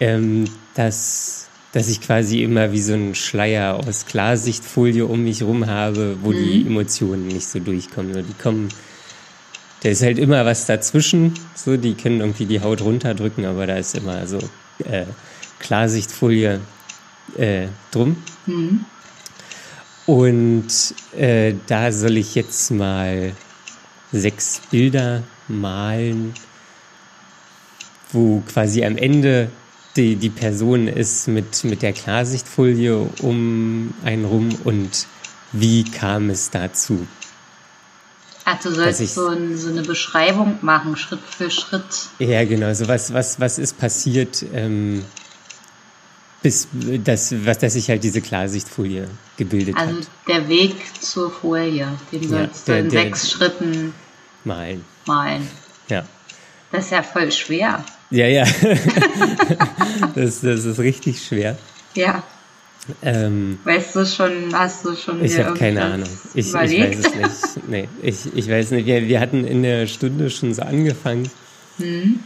[0.00, 5.66] ähm, dass, dass ich quasi immer wie so einen Schleier aus Klarsichtfolie um mich rum
[5.66, 8.12] habe, wo die Emotionen nicht so durchkommen.
[8.14, 8.68] Die kommen
[9.82, 11.34] da ist halt immer was dazwischen.
[11.54, 14.38] So, die können irgendwie die Haut runterdrücken, aber da ist immer so
[14.84, 15.06] äh,
[15.58, 16.60] Klarsichtfolie
[17.38, 18.16] äh, drum.
[20.06, 20.68] Und
[21.16, 23.32] äh, da soll ich jetzt mal
[24.12, 26.34] sechs Bilder malen,
[28.12, 29.50] wo quasi am Ende
[29.96, 35.06] die, die Person ist mit, mit der Klarsichtfolie um einen rum und
[35.52, 37.06] wie kam es dazu?
[38.44, 41.84] Ach, du sollst ich- so, ein, so eine Beschreibung machen, Schritt für Schritt.
[42.18, 42.72] Ja, genau.
[42.74, 45.04] So was, was, was ist passiert, ähm,
[46.42, 46.68] bis
[47.04, 50.06] das, was, dass sich halt diese Klarsichtfolie gebildet Also hat.
[50.28, 53.92] der Weg zur Folie, den Ja, sollst du der- in der- sechs Schritten
[54.44, 54.84] Malen.
[55.06, 55.46] malen.
[55.88, 56.04] Ja.
[56.72, 57.84] Das ist ja voll schwer.
[58.10, 58.44] Ja, ja.
[60.14, 61.58] das, das ist richtig schwer.
[61.94, 62.22] Ja.
[63.02, 66.08] Ähm, Weißt du schon, hast du schon ich habe keine Ahnung.
[66.34, 67.14] Ich, ich weiß es
[67.56, 67.68] nicht.
[67.68, 68.86] Nee, ich, ich weiß nicht.
[68.86, 71.30] Wir, wir hatten in der Stunde schon so angefangen.
[71.76, 72.20] Hm?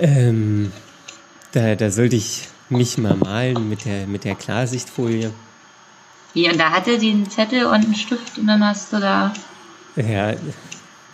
[0.00, 0.72] Ähm,
[1.52, 5.32] da, da sollte ich mich mal malen mit der, mit der Klarsichtfolie.
[6.34, 9.32] Wie, und da hatte die einen Zettel und einen Stift und dann hast du da.
[9.96, 10.34] Ja,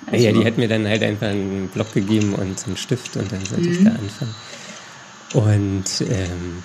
[0.06, 3.30] Also- ja, die hat mir dann halt einfach einen Block gegeben und einen Stift und
[3.30, 3.72] dann sollte Mhm.
[3.72, 4.34] ich da anfangen.
[5.34, 6.62] Und ähm,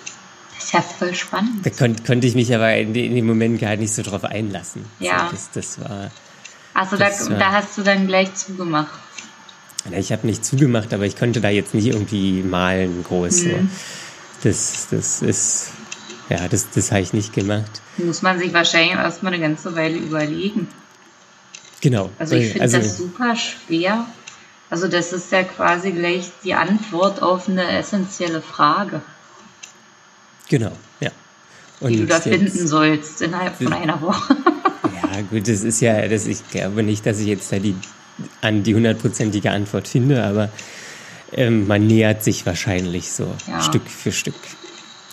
[0.55, 1.65] Das ist ja voll spannend.
[1.65, 4.23] da kon konnte ich mich aber in, de- in dem Moment gar nicht so drauf
[4.23, 4.85] einlassen.
[4.99, 5.27] Ja.
[5.29, 6.11] So, das, das war,
[6.73, 8.99] Also da, war- da hast du dann gleich zugemacht.
[9.91, 13.41] ich habe nicht zugemacht, aber ich konnte da jetzt nicht irgendwie malen groß.
[13.41, 13.49] So.
[14.45, 15.71] Das, das ist,
[16.29, 17.81] ja, das, das habe ich nicht gemacht.
[17.97, 20.67] Muss man sich wahrscheinlich erstmal eine ganze Weile überlegen.
[21.81, 22.11] Genau.
[22.19, 24.05] Also ich finde das super schwer.
[24.69, 29.01] Also das ist ja quasi gleich die Antwort auf eine essentielle Frage.
[30.47, 31.09] Genau, ja.
[31.79, 34.37] Und die du da finden sollst innerhalb von einer Woche.
[35.15, 37.75] Ja, gut, das ist ja, das, ich glaube nicht, dass ich jetzt da die,
[38.41, 40.49] an die hundertprozentige Antwort finde, aber
[41.32, 43.61] ähm, man nähert sich wahrscheinlich so ja.
[43.61, 44.36] Stück für Stück.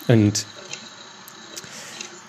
[0.07, 0.45] Und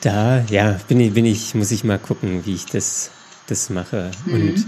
[0.00, 3.10] da, ja, bin ich, bin ich, muss ich mal gucken, wie ich das,
[3.46, 4.10] das mache.
[4.26, 4.34] Mhm.
[4.34, 4.66] Und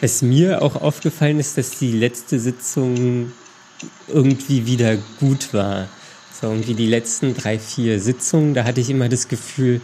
[0.00, 3.32] was mir auch aufgefallen ist, dass die letzte Sitzung
[4.08, 5.88] irgendwie wieder gut war.
[6.40, 9.80] So irgendwie die letzten drei, vier Sitzungen, da hatte ich immer das Gefühl,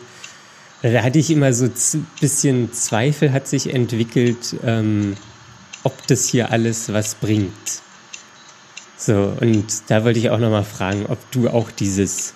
[0.82, 5.16] da hatte ich immer so ein bisschen Zweifel hat sich entwickelt, ähm,
[5.82, 7.82] ob das hier alles was bringt.
[9.04, 12.32] So, und da wollte ich auch nochmal fragen, ob du auch dieses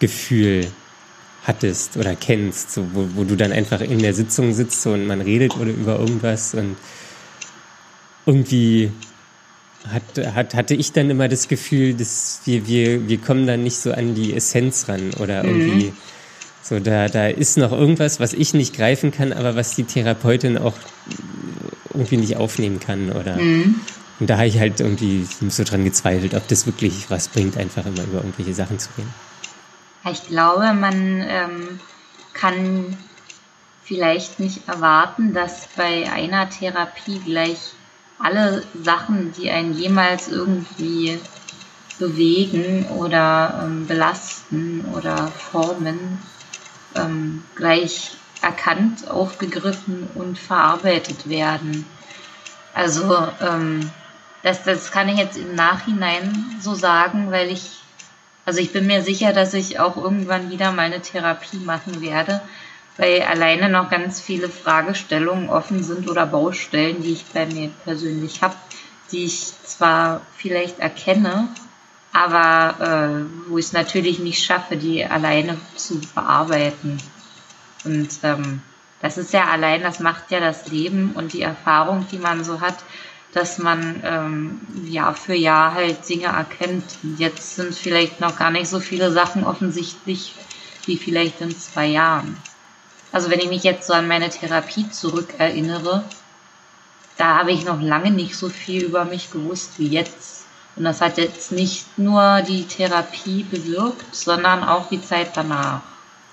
[0.00, 0.66] Gefühl
[1.44, 5.20] hattest oder kennst, so, wo, wo du dann einfach in der Sitzung sitzt und man
[5.20, 6.76] redet oder über irgendwas und
[8.24, 8.90] irgendwie
[9.86, 13.76] hat, hat, hatte ich dann immer das Gefühl, dass wir, wir, wir kommen dann nicht
[13.76, 15.48] so an die Essenz ran oder mhm.
[15.48, 15.92] irgendwie
[16.62, 20.56] so, da, da ist noch irgendwas, was ich nicht greifen kann, aber was die Therapeutin
[20.56, 20.74] auch
[21.92, 23.76] irgendwie nicht aufnehmen kann oder mhm.
[24.20, 27.86] Und da habe ich halt irgendwie so dran gezweifelt, ob das wirklich was bringt, einfach
[27.86, 29.12] immer über irgendwelche Sachen zu reden.
[30.10, 31.80] Ich glaube, man ähm,
[32.32, 32.96] kann
[33.84, 37.58] vielleicht nicht erwarten, dass bei einer Therapie gleich
[38.18, 41.18] alle Sachen, die einen jemals irgendwie
[41.98, 46.18] bewegen oder ähm, belasten oder formen,
[46.94, 51.86] ähm, gleich erkannt, aufgegriffen und verarbeitet werden.
[52.74, 53.90] Also ähm,
[54.48, 57.80] das, das kann ich jetzt im Nachhinein so sagen, weil ich,
[58.46, 62.40] also ich bin mir sicher, dass ich auch irgendwann wieder meine Therapie machen werde,
[62.96, 68.40] weil alleine noch ganz viele Fragestellungen offen sind oder Baustellen, die ich bei mir persönlich
[68.40, 68.56] habe,
[69.12, 71.48] die ich zwar vielleicht erkenne,
[72.14, 76.96] aber äh, wo ich es natürlich nicht schaffe, die alleine zu bearbeiten.
[77.84, 78.62] Und ähm,
[79.02, 82.62] das ist ja allein, das macht ja das Leben und die Erfahrung, die man so
[82.62, 82.78] hat,
[83.32, 86.84] dass man ähm, Jahr für Jahr halt Dinge erkennt.
[87.18, 90.34] Jetzt sind vielleicht noch gar nicht so viele Sachen offensichtlich
[90.86, 92.36] wie vielleicht in zwei Jahren.
[93.12, 96.04] Also wenn ich mich jetzt so an meine Therapie zurückerinnere,
[97.16, 100.46] da habe ich noch lange nicht so viel über mich gewusst wie jetzt.
[100.76, 105.82] Und das hat jetzt nicht nur die Therapie bewirkt, sondern auch die Zeit danach.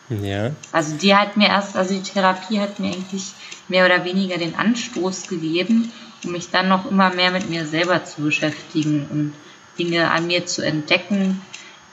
[0.09, 0.51] Ja.
[0.71, 3.33] Also die hat mir erst, also die Therapie hat mir eigentlich
[3.67, 5.91] mehr oder weniger den Anstoß gegeben,
[6.25, 9.33] um mich dann noch immer mehr mit mir selber zu beschäftigen und
[9.77, 11.41] Dinge an mir zu entdecken,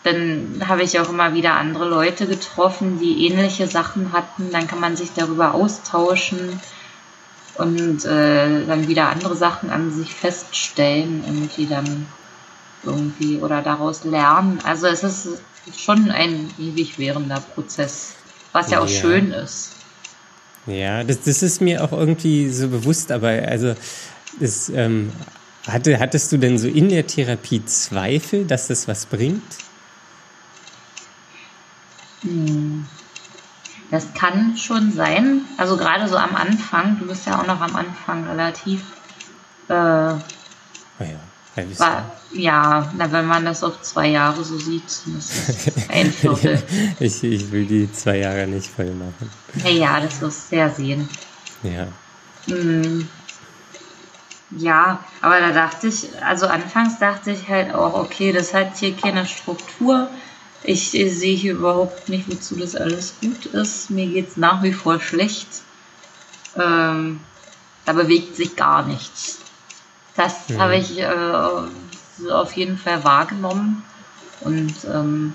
[0.05, 4.51] dann habe ich auch immer wieder andere Leute getroffen, die ähnliche Sachen hatten.
[4.51, 6.61] Dann kann man sich darüber austauschen
[7.57, 12.07] und äh, dann wieder andere Sachen an sich feststellen und die dann
[12.83, 14.59] irgendwie oder daraus lernen.
[14.65, 15.29] Also es ist
[15.77, 18.15] schon ein ewig währender Prozess,
[18.51, 19.01] was ja auch ja.
[19.01, 19.73] schön ist.
[20.67, 23.75] Ja, das, das ist mir auch irgendwie so bewusst, aber also
[24.41, 25.13] das, ähm,
[25.67, 29.43] hatte, hattest du denn so in der Therapie Zweifel, dass das was bringt?
[32.23, 32.87] Hm.
[33.91, 35.43] Das kann schon sein.
[35.59, 38.81] Also gerade so am Anfang, du bist ja auch noch am Anfang relativ.
[39.69, 40.19] Äh, oh
[41.01, 41.21] ja,
[41.79, 46.63] war, ja, na, wenn man das auf zwei Jahre so sieht, ist es ein Viertel.
[46.99, 49.31] ich, ich will die zwei Jahre nicht voll machen.
[49.63, 51.09] Ja, ja das wirst du ja sehen.
[51.63, 51.89] Ja.
[54.57, 58.95] Ja, aber da dachte ich, also anfangs dachte ich halt auch, okay, das hat hier
[58.95, 60.09] keine Struktur
[60.65, 63.91] ich, ich sehe hier überhaupt nicht, wozu das alles gut ist.
[63.91, 65.49] Mir geht es nach wie vor schlecht.
[66.57, 67.21] Ähm,
[67.85, 69.41] da bewegt sich gar nichts.
[70.15, 70.61] Das mhm.
[70.61, 73.83] habe ich äh, auf jeden Fall wahrgenommen
[74.41, 75.35] und ähm,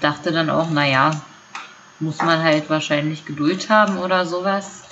[0.00, 1.10] dachte dann auch, naja,
[1.98, 4.82] muss man halt wahrscheinlich Geduld haben oder sowas.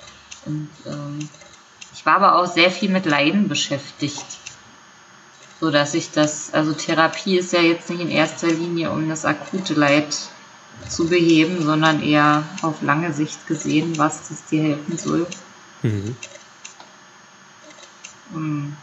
[0.45, 1.29] Und ähm,
[1.99, 4.25] ich war aber auch sehr viel mit Leiden beschäftigt
[5.61, 9.25] so dass ich das, also Therapie ist ja jetzt nicht in erster Linie, um das
[9.25, 10.17] akute Leid
[10.89, 15.27] zu beheben, sondern eher auf lange Sicht gesehen, was das dir helfen soll.
[15.83, 16.17] Mhm.
[18.33, 18.77] Und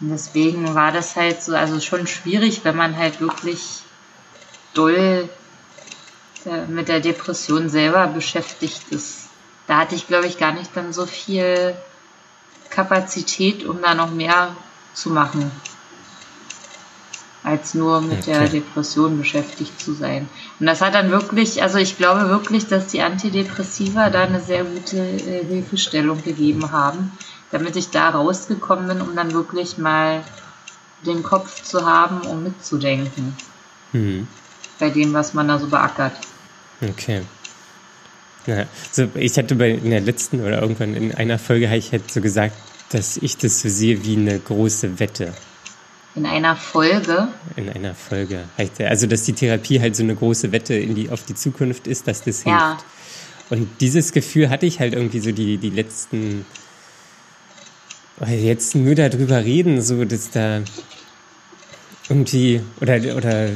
[0.00, 3.80] deswegen war das halt so, also schon schwierig, wenn man halt wirklich
[4.74, 5.30] doll
[6.44, 9.27] äh, mit der Depression selber beschäftigt ist.
[9.68, 11.76] Da hatte ich, glaube ich, gar nicht dann so viel
[12.70, 14.56] Kapazität, um da noch mehr
[14.94, 15.50] zu machen,
[17.44, 18.32] als nur mit okay.
[18.32, 20.28] der Depression beschäftigt zu sein.
[20.58, 24.64] Und das hat dann wirklich, also ich glaube wirklich, dass die Antidepressiva da eine sehr
[24.64, 27.12] gute äh, Hilfestellung gegeben haben,
[27.52, 30.24] damit ich da rausgekommen bin, um dann wirklich mal
[31.06, 33.36] den Kopf zu haben, um mitzudenken.
[33.92, 34.28] Mhm.
[34.78, 36.12] bei dem, was man da so beackert.
[36.82, 37.22] Okay.
[38.48, 42.10] Ja, so, ich hatte bei in der letzten oder irgendwann in einer Folge ich halt
[42.10, 42.56] so gesagt,
[42.88, 45.34] dass ich das so sehe wie eine große Wette.
[46.14, 47.28] In einer Folge?
[47.56, 48.44] In einer Folge.
[48.78, 52.08] Also, dass die Therapie halt so eine große Wette in die, auf die Zukunft ist,
[52.08, 52.46] dass das hilft.
[52.46, 52.78] Ja.
[53.50, 56.46] Und dieses Gefühl hatte ich halt irgendwie so die, die letzten,
[58.26, 60.62] jetzt nur darüber reden, so, dass da
[62.08, 63.50] irgendwie, oder, oder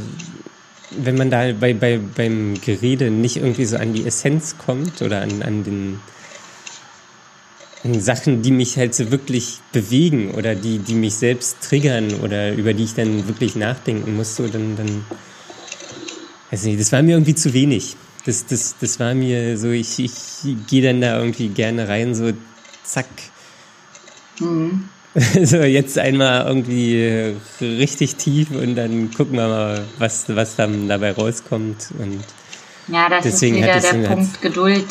[0.98, 5.22] wenn man da bei, bei, beim Gerede nicht irgendwie so an die Essenz kommt oder
[5.22, 6.00] an, an den
[7.84, 12.52] an Sachen, die mich halt so wirklich bewegen oder die, die mich selbst triggern oder
[12.52, 15.04] über die ich dann wirklich nachdenken muss, so dann, dann
[16.50, 17.96] weiß nicht, das war mir irgendwie zu wenig.
[18.24, 20.12] Das, das, das war mir so, ich, ich
[20.68, 22.32] gehe dann da irgendwie gerne rein, so
[22.84, 23.08] zack.
[24.38, 24.88] Mhm.
[25.44, 31.12] So, jetzt einmal irgendwie richtig tief und dann gucken wir mal, was, was dann dabei
[31.12, 31.88] rauskommt.
[31.98, 32.24] Und
[32.88, 34.86] ja, das deswegen ist wieder der Punkt hat, Geduld.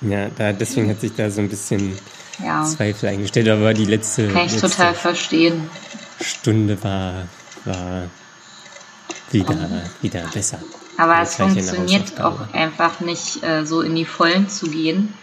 [0.00, 1.98] Ja, da, deswegen hat sich da so ein bisschen
[2.42, 2.64] ja.
[2.64, 5.68] Zweifel eingestellt, aber die letzte, Kann ich letzte total verstehen.
[6.20, 7.26] Stunde war,
[7.64, 8.08] war
[9.32, 10.58] wieder, wieder besser.
[10.98, 15.14] Aber es funktioniert auch einfach nicht, äh, so in die Vollen zu gehen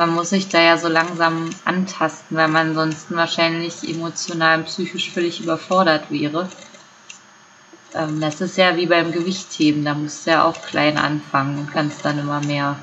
[0.00, 5.10] man muss sich da ja so langsam antasten, weil man sonst wahrscheinlich emotional und psychisch
[5.10, 6.48] völlig überfordert wäre.
[7.94, 11.70] Ähm, das ist ja wie beim Gewichtheben, da musst du ja auch klein anfangen und
[11.70, 12.76] kannst dann immer mehr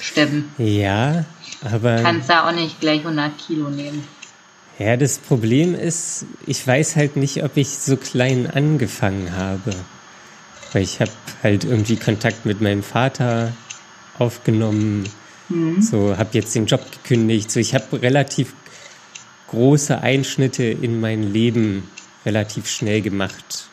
[0.00, 0.52] stemmen.
[0.58, 1.24] Ja,
[1.62, 2.02] aber.
[2.02, 4.02] Kannst da auch nicht gleich 100 Kilo nehmen.
[4.80, 9.72] Ja, das Problem ist, ich weiß halt nicht, ob ich so klein angefangen habe.
[10.72, 11.12] Weil ich habe
[11.44, 13.52] halt irgendwie Kontakt mit meinem Vater
[14.18, 15.08] aufgenommen
[15.48, 15.82] Mhm.
[15.82, 17.50] So, habe jetzt den Job gekündigt.
[17.50, 18.54] So, ich habe relativ
[19.48, 21.88] große Einschnitte in mein Leben
[22.24, 23.68] relativ schnell gemacht,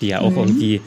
[0.00, 0.38] die ja auch mhm.
[0.38, 0.80] irgendwie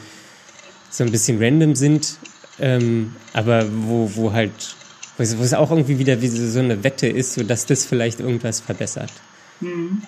[0.90, 2.18] so ein bisschen random sind,
[2.58, 4.76] ähm, aber wo, wo halt,
[5.18, 8.60] wo es auch irgendwie wieder wie so eine Wette ist, so dass das vielleicht irgendwas
[8.60, 9.12] verbessert.
[9.60, 10.02] Mhm.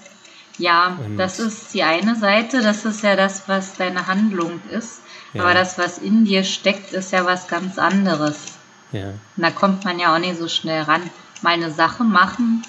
[0.59, 5.01] Ja, Und das ist die eine Seite, das ist ja das, was deine Handlung ist.
[5.33, 5.43] Ja.
[5.43, 8.58] Aber das, was in dir steckt, ist ja was ganz anderes.
[8.93, 9.09] Ja.
[9.09, 11.03] Und da kommt man ja auch nicht so schnell ran.
[11.43, 12.64] Mal eine Sache machen,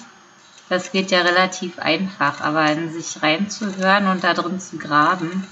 [0.70, 5.44] das geht ja relativ einfach, aber in sich reinzuhören und da drin zu graben,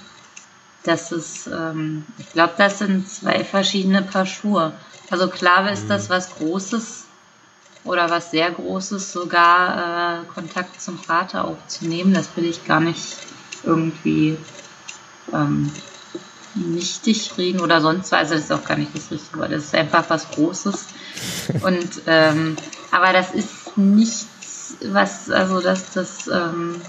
[0.84, 4.72] das ist, ähm, ich glaube, das sind zwei verschiedene Paar Schuhe.
[5.10, 6.12] Also klar ist das mhm.
[6.12, 7.06] was Großes
[7.82, 12.14] oder was sehr Großes, sogar äh, Kontakt zum Vater aufzunehmen.
[12.14, 13.16] Das will ich gar nicht
[13.64, 14.38] irgendwie
[15.32, 15.72] ähm,
[16.54, 18.18] nichtig reden oder sonst was.
[18.20, 19.52] Also das ist auch gar nicht das richtige Wort.
[19.52, 20.86] Das ist einfach was Großes.
[21.62, 22.56] Und ähm,
[22.90, 26.80] aber das ist nichts, was, also das, das, ähm,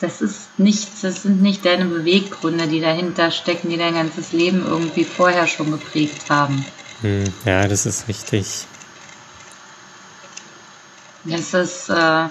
[0.00, 4.64] das ist nichts, das sind nicht deine Beweggründe, die dahinter stecken, die dein ganzes Leben
[4.66, 6.64] irgendwie vorher schon geprägt haben.
[7.00, 8.66] Hm, ja, das ist richtig.
[11.24, 12.28] Das ist, äh,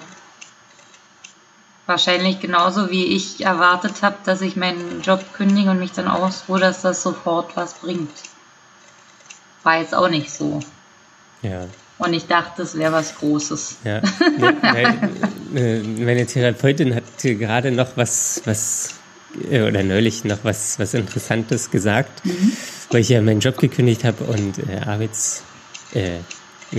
[1.88, 6.60] wahrscheinlich genauso wie ich erwartet habe, dass ich meinen Job kündige und mich dann ausruhe,
[6.60, 8.12] dass das sofort was bringt.
[9.64, 10.60] War jetzt auch nicht so.
[11.42, 11.66] Ja.
[11.98, 13.78] Und ich dachte, es wäre was Großes.
[13.84, 14.02] Ja.
[15.56, 18.96] Äh, meine Therapeutin hat gerade noch was, was
[19.50, 22.52] äh, oder neulich noch was, was Interessantes gesagt, mhm.
[22.92, 25.44] weil ich ja meinen Job gekündigt habe und äh, Arbeits
[25.94, 26.20] äh,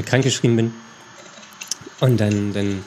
[0.02, 0.74] krankgeschrieben bin.
[2.00, 2.84] Und dann, dann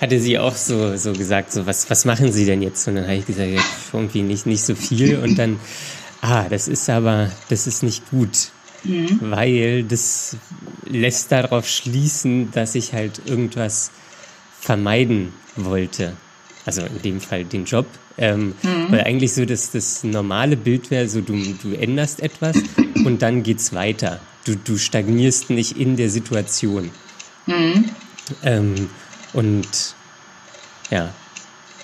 [0.00, 2.86] hatte sie auch so, so gesagt, so, was, was machen Sie denn jetzt?
[2.88, 3.50] Und dann habe ich gesagt,
[3.92, 5.18] irgendwie nicht, nicht so viel.
[5.18, 5.58] Und dann,
[6.20, 8.50] ah, das ist aber, das ist nicht gut.
[8.84, 9.18] Mhm.
[9.20, 10.36] Weil das
[10.84, 13.90] lässt darauf schließen, dass ich halt irgendwas
[14.60, 16.12] vermeiden wollte.
[16.66, 17.86] Also in dem Fall den Job.
[18.18, 18.86] Ähm, mhm.
[18.90, 22.56] Weil eigentlich so das, das normale Bild wäre, so du, du änderst etwas
[23.04, 24.20] und dann geht's weiter.
[24.44, 26.90] Du, du stagnierst nicht in der Situation.
[27.46, 27.90] Mhm.
[28.42, 28.90] Ähm,
[29.36, 29.94] und
[30.90, 31.12] ja,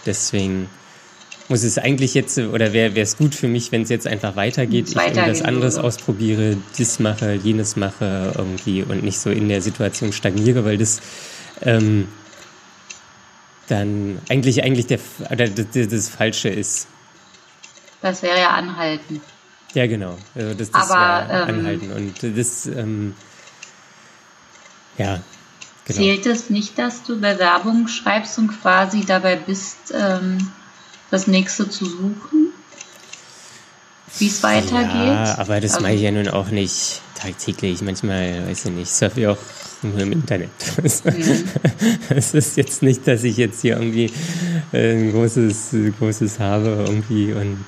[0.07, 0.69] deswegen
[1.49, 4.89] muss es eigentlich jetzt, oder wäre es gut für mich, wenn es jetzt einfach weitergeht,
[4.89, 10.13] ich irgendwas anderes ausprobiere, dies mache, jenes mache irgendwie und nicht so in der Situation
[10.13, 11.03] stagniere, weil das
[11.61, 12.09] ähm,
[13.69, 14.99] dann eigentlich eigentlich der
[15.31, 16.89] oder das, das Falsche ist.
[18.01, 19.21] Das wäre ja anhalten.
[19.75, 20.17] Ja, genau.
[20.35, 21.93] Also das, das Aber, ähm, anhalten.
[21.93, 23.15] Und das, ähm,
[24.97, 25.21] ja,
[25.85, 25.99] Genau.
[25.99, 30.39] Zählt es nicht, dass du Bewerbungen schreibst und quasi dabei bist, ähm,
[31.11, 32.53] das nächste zu suchen?
[34.19, 34.91] Wie es weitergeht?
[34.95, 37.81] Ja, aber das also, mache ich ja nun auch nicht tagtäglich.
[37.83, 39.39] Manchmal, weiß ich nicht, surfe ich auch
[39.83, 40.51] nur im Internet.
[41.05, 41.45] Mhm.
[42.11, 44.13] Es ist jetzt nicht, dass ich jetzt hier irgendwie
[44.73, 47.65] äh, ein großes, großes habe irgendwie und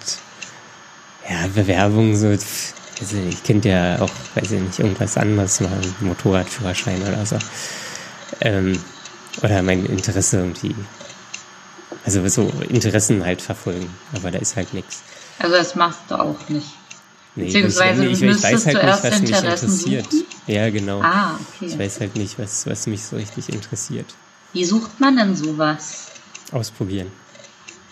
[1.29, 2.29] Ja, Bewerbung so.
[2.29, 7.37] Also ich könnte ja auch, weiß ich nicht, irgendwas anderes machen, Motorradführerschein oder so.
[8.41, 8.79] Ähm,
[9.43, 10.75] oder mein Interesse irgendwie.
[12.05, 15.03] Also so Interessen halt verfolgen, aber da ist halt nichts.
[15.39, 16.67] Also das machst du auch nicht.
[17.37, 20.13] Nee, Beziehungsweise ich, ich, ich weiß halt nicht, was mich interessiert.
[20.13, 20.27] suchen?
[20.47, 21.01] Ja, genau.
[21.03, 21.67] Ah, okay.
[21.67, 24.07] Ich weiß halt nicht, was, was mich so richtig interessiert.
[24.53, 26.07] Wie sucht man denn sowas?
[26.53, 27.11] Ausprobieren.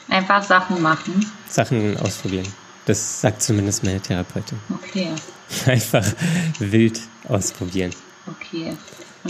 [0.08, 1.26] Einfach Sachen machen.
[1.48, 2.46] Sachen ausprobieren.
[2.86, 4.58] Das sagt zumindest meine Therapeutin.
[4.82, 5.08] Okay,
[5.66, 6.04] Einfach
[6.58, 7.90] wild ausprobieren.
[8.28, 8.76] okay.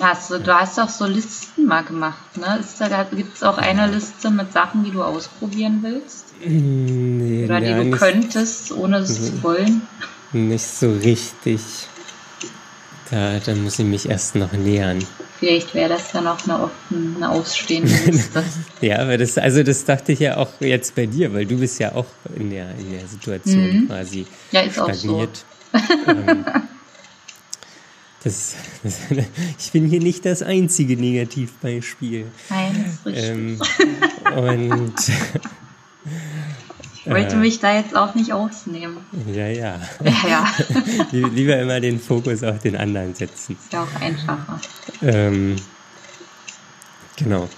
[0.01, 2.59] Hast du, du hast doch so Listen mal gemacht, ne?
[2.61, 6.26] Ist da, gibt es auch eine Liste mit Sachen, die du ausprobieren willst?
[6.45, 9.82] Nee, Oder die ja, du könntest, ohne es zu wollen?
[10.32, 11.61] nicht so richtig.
[13.11, 15.05] Da, da muss ich mich erst noch nähern.
[15.38, 16.70] Vielleicht wäre das dann auch eine,
[17.16, 18.43] eine ausstehende Liste.
[18.80, 21.78] Ja, aber das, also das dachte ich ja auch jetzt bei dir, weil du bist
[21.78, 24.26] ja auch in der, in der Situation quasi Mhm.
[24.53, 24.95] Ja, ist auch so.
[24.95, 25.45] stagniert.
[26.07, 26.45] ähm,
[28.24, 28.98] das, das,
[29.58, 32.26] ich bin hier nicht das einzige Negativbeispiel.
[32.50, 33.24] Nein, ist richtig.
[33.28, 33.60] Ähm,
[34.36, 34.94] und
[37.04, 38.98] ich wollte mich da jetzt auch nicht ausnehmen.
[39.26, 39.80] ja, ja.
[40.04, 40.54] Ja, ja.
[41.10, 43.56] Lie- Lieber immer den Fokus auf den anderen setzen.
[43.60, 44.60] Ist ja auch einfacher.
[45.02, 45.56] Ähm,
[47.16, 47.48] genau.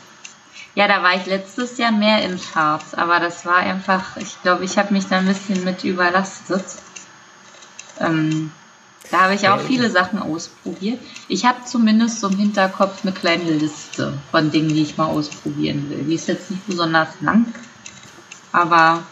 [0.76, 4.64] Ja, da war ich letztes Jahr mehr in Charts, aber das war einfach, ich glaube,
[4.64, 6.64] ich habe mich da ein bisschen mit überlastet.
[8.00, 8.50] Ähm,
[9.10, 9.66] da habe ich auch Äh.
[9.66, 10.98] viele Sachen ausprobiert.
[11.28, 15.88] Ich habe zumindest so im Hinterkopf eine kleine Liste von Dingen, die ich mal ausprobieren
[15.90, 16.04] will.
[16.04, 17.46] Die ist jetzt nicht besonders lang,
[18.52, 19.02] aber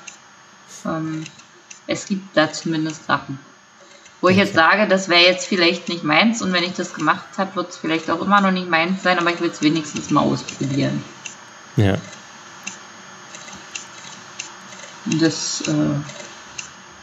[0.85, 1.25] ähm,
[1.87, 3.39] es gibt da zumindest Sachen.
[4.21, 7.25] Wo ich jetzt sage, das wäre jetzt vielleicht nicht meins und wenn ich das gemacht
[7.39, 10.11] habe, wird es vielleicht auch immer noch nicht meins sein, aber ich will es wenigstens
[10.11, 11.03] mal ausprobieren.
[11.77, 11.97] Ja.
[15.07, 15.73] Das, äh,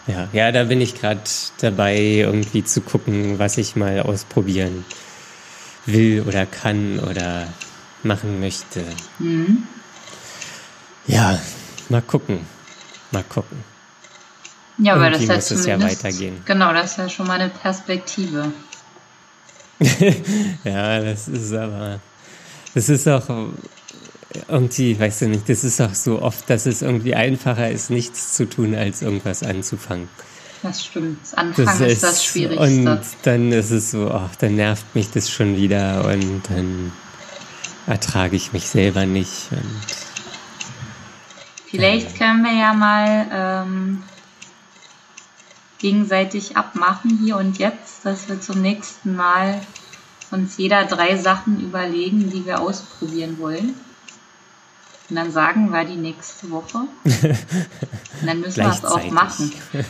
[0.09, 1.21] Ja, ja, da bin ich gerade
[1.61, 4.83] dabei, irgendwie zu gucken, was ich mal ausprobieren
[5.85, 7.47] will oder kann oder
[8.01, 8.83] machen möchte.
[9.19, 9.63] mhm.
[11.05, 11.39] Ja,
[11.89, 12.39] mal gucken.
[13.11, 13.63] Mal gucken.
[14.77, 16.41] ja, aber das ist ja muss es ja weitergehen.
[16.45, 18.51] Genau, das ist ja schon mal eine Perspektive.
[20.63, 21.99] Ja, das ist aber.
[22.73, 23.29] Das ist auch
[24.47, 28.33] irgendwie, weißt du nicht, das ist auch so oft, dass es irgendwie einfacher ist, nichts
[28.33, 30.07] zu tun, als irgendwas anzufangen.
[30.61, 31.21] Das stimmt.
[31.21, 32.63] Das Anfang ist, das Schwierigste.
[32.63, 36.91] Und dann ist es so, ach, dann nervt mich das schon wieder und dann
[37.87, 39.51] ertrage ich mich selber nicht.
[39.51, 39.79] Und
[41.67, 44.03] Vielleicht können wir ja mal ähm,
[45.77, 49.61] gegenseitig abmachen, hier und jetzt, dass wir zum nächsten Mal
[50.31, 53.75] uns jeder drei Sachen überlegen, die wir ausprobieren wollen.
[55.09, 56.79] Und dann sagen wir die nächste Woche.
[57.03, 59.51] Und dann müssen wir es auch machen.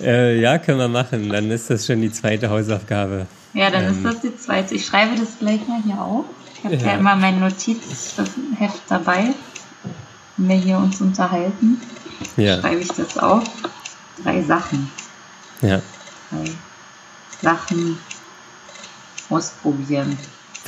[0.00, 1.28] äh, ja, können wir machen.
[1.28, 3.26] Dann ist das schon die zweite Hausaufgabe.
[3.54, 3.90] Ja, dann Ähm.
[3.92, 4.74] ist das die zweite.
[4.74, 6.24] Ich schreibe das gleich mal hier auf.
[6.56, 6.86] Ich habe ja.
[6.86, 6.94] Ja.
[6.94, 9.34] immer mein Notizheft dabei,
[10.36, 11.80] wenn wir hier uns unterhalten.
[12.36, 13.44] Ja, Schreibe ich das auf.
[14.22, 14.90] Drei Sachen.
[15.62, 15.80] ja.
[16.30, 16.50] Drei
[17.40, 17.98] Sachen
[19.30, 20.18] ausprobieren.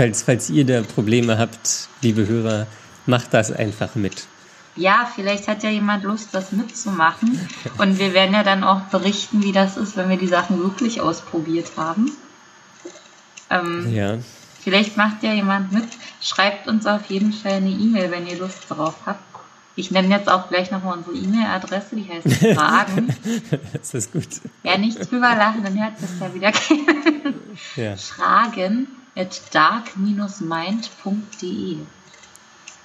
[0.01, 2.67] Falls, falls ihr da Probleme habt, liebe Hörer,
[3.05, 4.27] macht das einfach mit.
[4.75, 7.39] Ja, vielleicht hat ja jemand Lust, das mitzumachen.
[7.77, 11.03] Und wir werden ja dann auch berichten, wie das ist, wenn wir die Sachen wirklich
[11.03, 12.13] ausprobiert haben.
[13.51, 14.17] Ähm, Ja,
[14.65, 15.85] Vielleicht macht ja jemand mit.
[16.23, 19.21] Schreibt uns auf jeden Fall eine E-Mail, wenn ihr Lust drauf habt.
[19.77, 23.15] Ich nenne jetzt auch gleich nochmal unsere E-Mail-Adresse, die heißt Fragen.
[23.75, 24.29] das ist gut.
[24.63, 27.35] ja, nicht drüber lachen, dann hört das ja wieder keiner.
[27.77, 31.77] Ja, Fragen at dark-mind.de.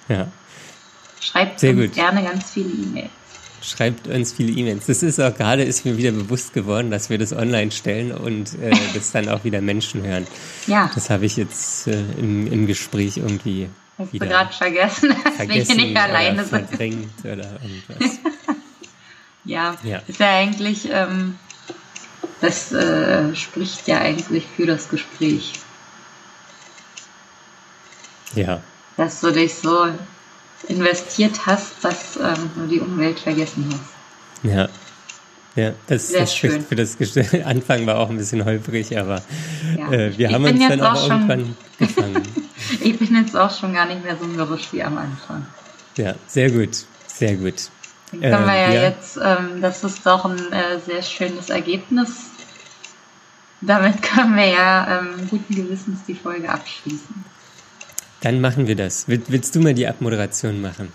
[0.08, 0.28] ja.
[1.20, 1.94] Schreibt Sehr uns gut.
[1.94, 3.10] gerne ganz viele E-Mails.
[3.62, 4.86] Schreibt uns viele E-Mails.
[4.86, 8.54] Das ist auch gerade, ist mir wieder bewusst geworden, dass wir das online stellen und
[8.60, 10.26] äh, das dann auch wieder Menschen hören.
[10.66, 13.68] Ja, Das habe ich jetzt äh, im, im Gespräch irgendwie
[13.98, 16.68] hast du wieder gerade vergessen, dass wir vergessen hier nicht alleine sind.
[17.24, 18.18] oder irgendwas.
[19.44, 20.02] Ja, Ja.
[20.08, 21.36] ist ja eigentlich, ähm,
[22.40, 25.52] das äh, spricht ja eigentlich für das Gespräch.
[28.36, 28.60] Ja,
[28.96, 29.86] dass du dich so
[30.68, 34.50] investiert hast, dass ähm, du die Umwelt vergessen hast.
[34.52, 34.68] ja.
[35.58, 36.60] Ja, das, Sehr das schön.
[36.60, 37.46] für das Gespräch.
[37.46, 39.22] Anfang war auch ein bisschen holprig, aber
[39.74, 39.90] Ja.
[39.90, 42.22] äh, wir Ich haben uns dann auch, irgendwann gefangen.
[42.82, 45.46] Ich bin jetzt auch schon gar nicht mehr so mürrisch wie am Anfang.
[45.96, 47.70] Ja, sehr gut, sehr gut.
[48.12, 48.82] Dann können wir ja, Äh, ja.
[48.82, 52.10] jetzt, ähm, das ist doch ein äh, sehr schönes Ergebnis.
[53.62, 57.24] Damit können wir ja ähm, guten Gewissens die Folge abschließen.
[58.20, 59.08] Dann machen wir das.
[59.08, 60.92] Will, willst du mal die Abmoderation machen?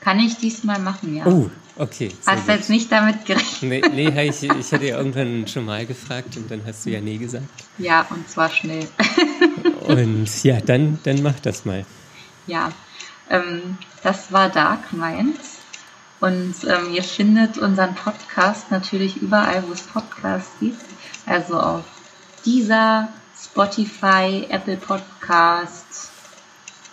[0.00, 1.26] Kann ich diesmal machen, ja.
[1.26, 2.10] Oh, okay.
[2.26, 3.92] Hast du jetzt nicht damit gerechnet?
[3.92, 7.00] Nee, nee ich, ich hatte ja irgendwann schon mal gefragt und dann hast du ja
[7.00, 7.44] nee gesagt.
[7.76, 8.88] Ja, und zwar schnell.
[9.86, 11.84] und ja, dann, dann mach das mal.
[12.46, 12.72] Ja,
[13.28, 15.58] ähm, das war Dark Minds.
[16.20, 20.80] Und ähm, ihr findet unseren Podcast natürlich überall, wo es Podcasts gibt.
[21.26, 21.84] Also auf
[22.44, 23.08] dieser
[23.42, 26.09] Spotify, Apple Podcast,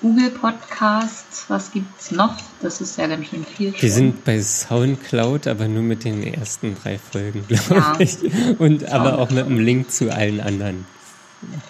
[0.02, 1.46] Google Podcast.
[1.48, 2.36] Was gibt's noch?
[2.62, 3.74] Das ist ja ganz schön viel.
[3.80, 7.96] Wir sind bei Soundcloud, aber nur mit den ersten drei Folgen, glaube ja.
[8.00, 8.18] ich.
[8.60, 10.86] Und aber auch mit einem Link zu allen anderen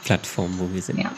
[0.03, 0.99] Plattformen, wo wir sind.
[0.99, 1.11] Ja.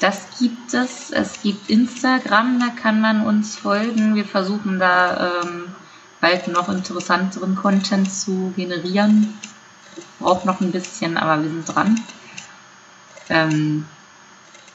[0.00, 1.10] Das gibt es.
[1.10, 4.14] Es gibt Instagram, da kann man uns folgen.
[4.14, 5.74] Wir versuchen da ähm,
[6.20, 9.34] bald noch interessanteren Content zu generieren.
[10.18, 12.00] Braucht noch ein bisschen, aber wir sind dran.
[13.28, 13.86] Ähm,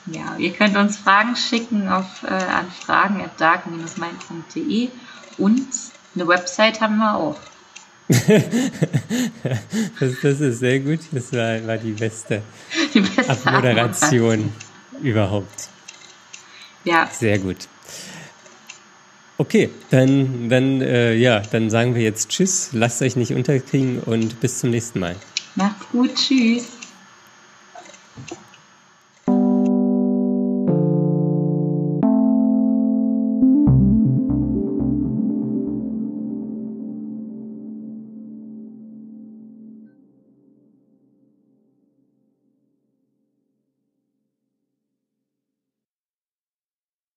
[0.07, 4.89] ja, ihr könnt uns Fragen schicken auf, äh, an fragen at dark-mind.de
[5.37, 5.67] und
[6.15, 7.39] eine Website haben wir auch.
[9.99, 10.99] das, das, ist sehr gut.
[11.11, 12.41] Das war, war die beste,
[12.93, 14.51] die beste Abmoderation
[15.01, 15.69] überhaupt.
[16.83, 17.07] Ja.
[17.11, 17.67] Sehr gut.
[19.37, 24.39] Okay, dann, dann, äh, ja, dann sagen wir jetzt Tschüss, lasst euch nicht unterkriegen und
[24.39, 25.15] bis zum nächsten Mal.
[25.55, 26.80] Macht's gut, tschüss.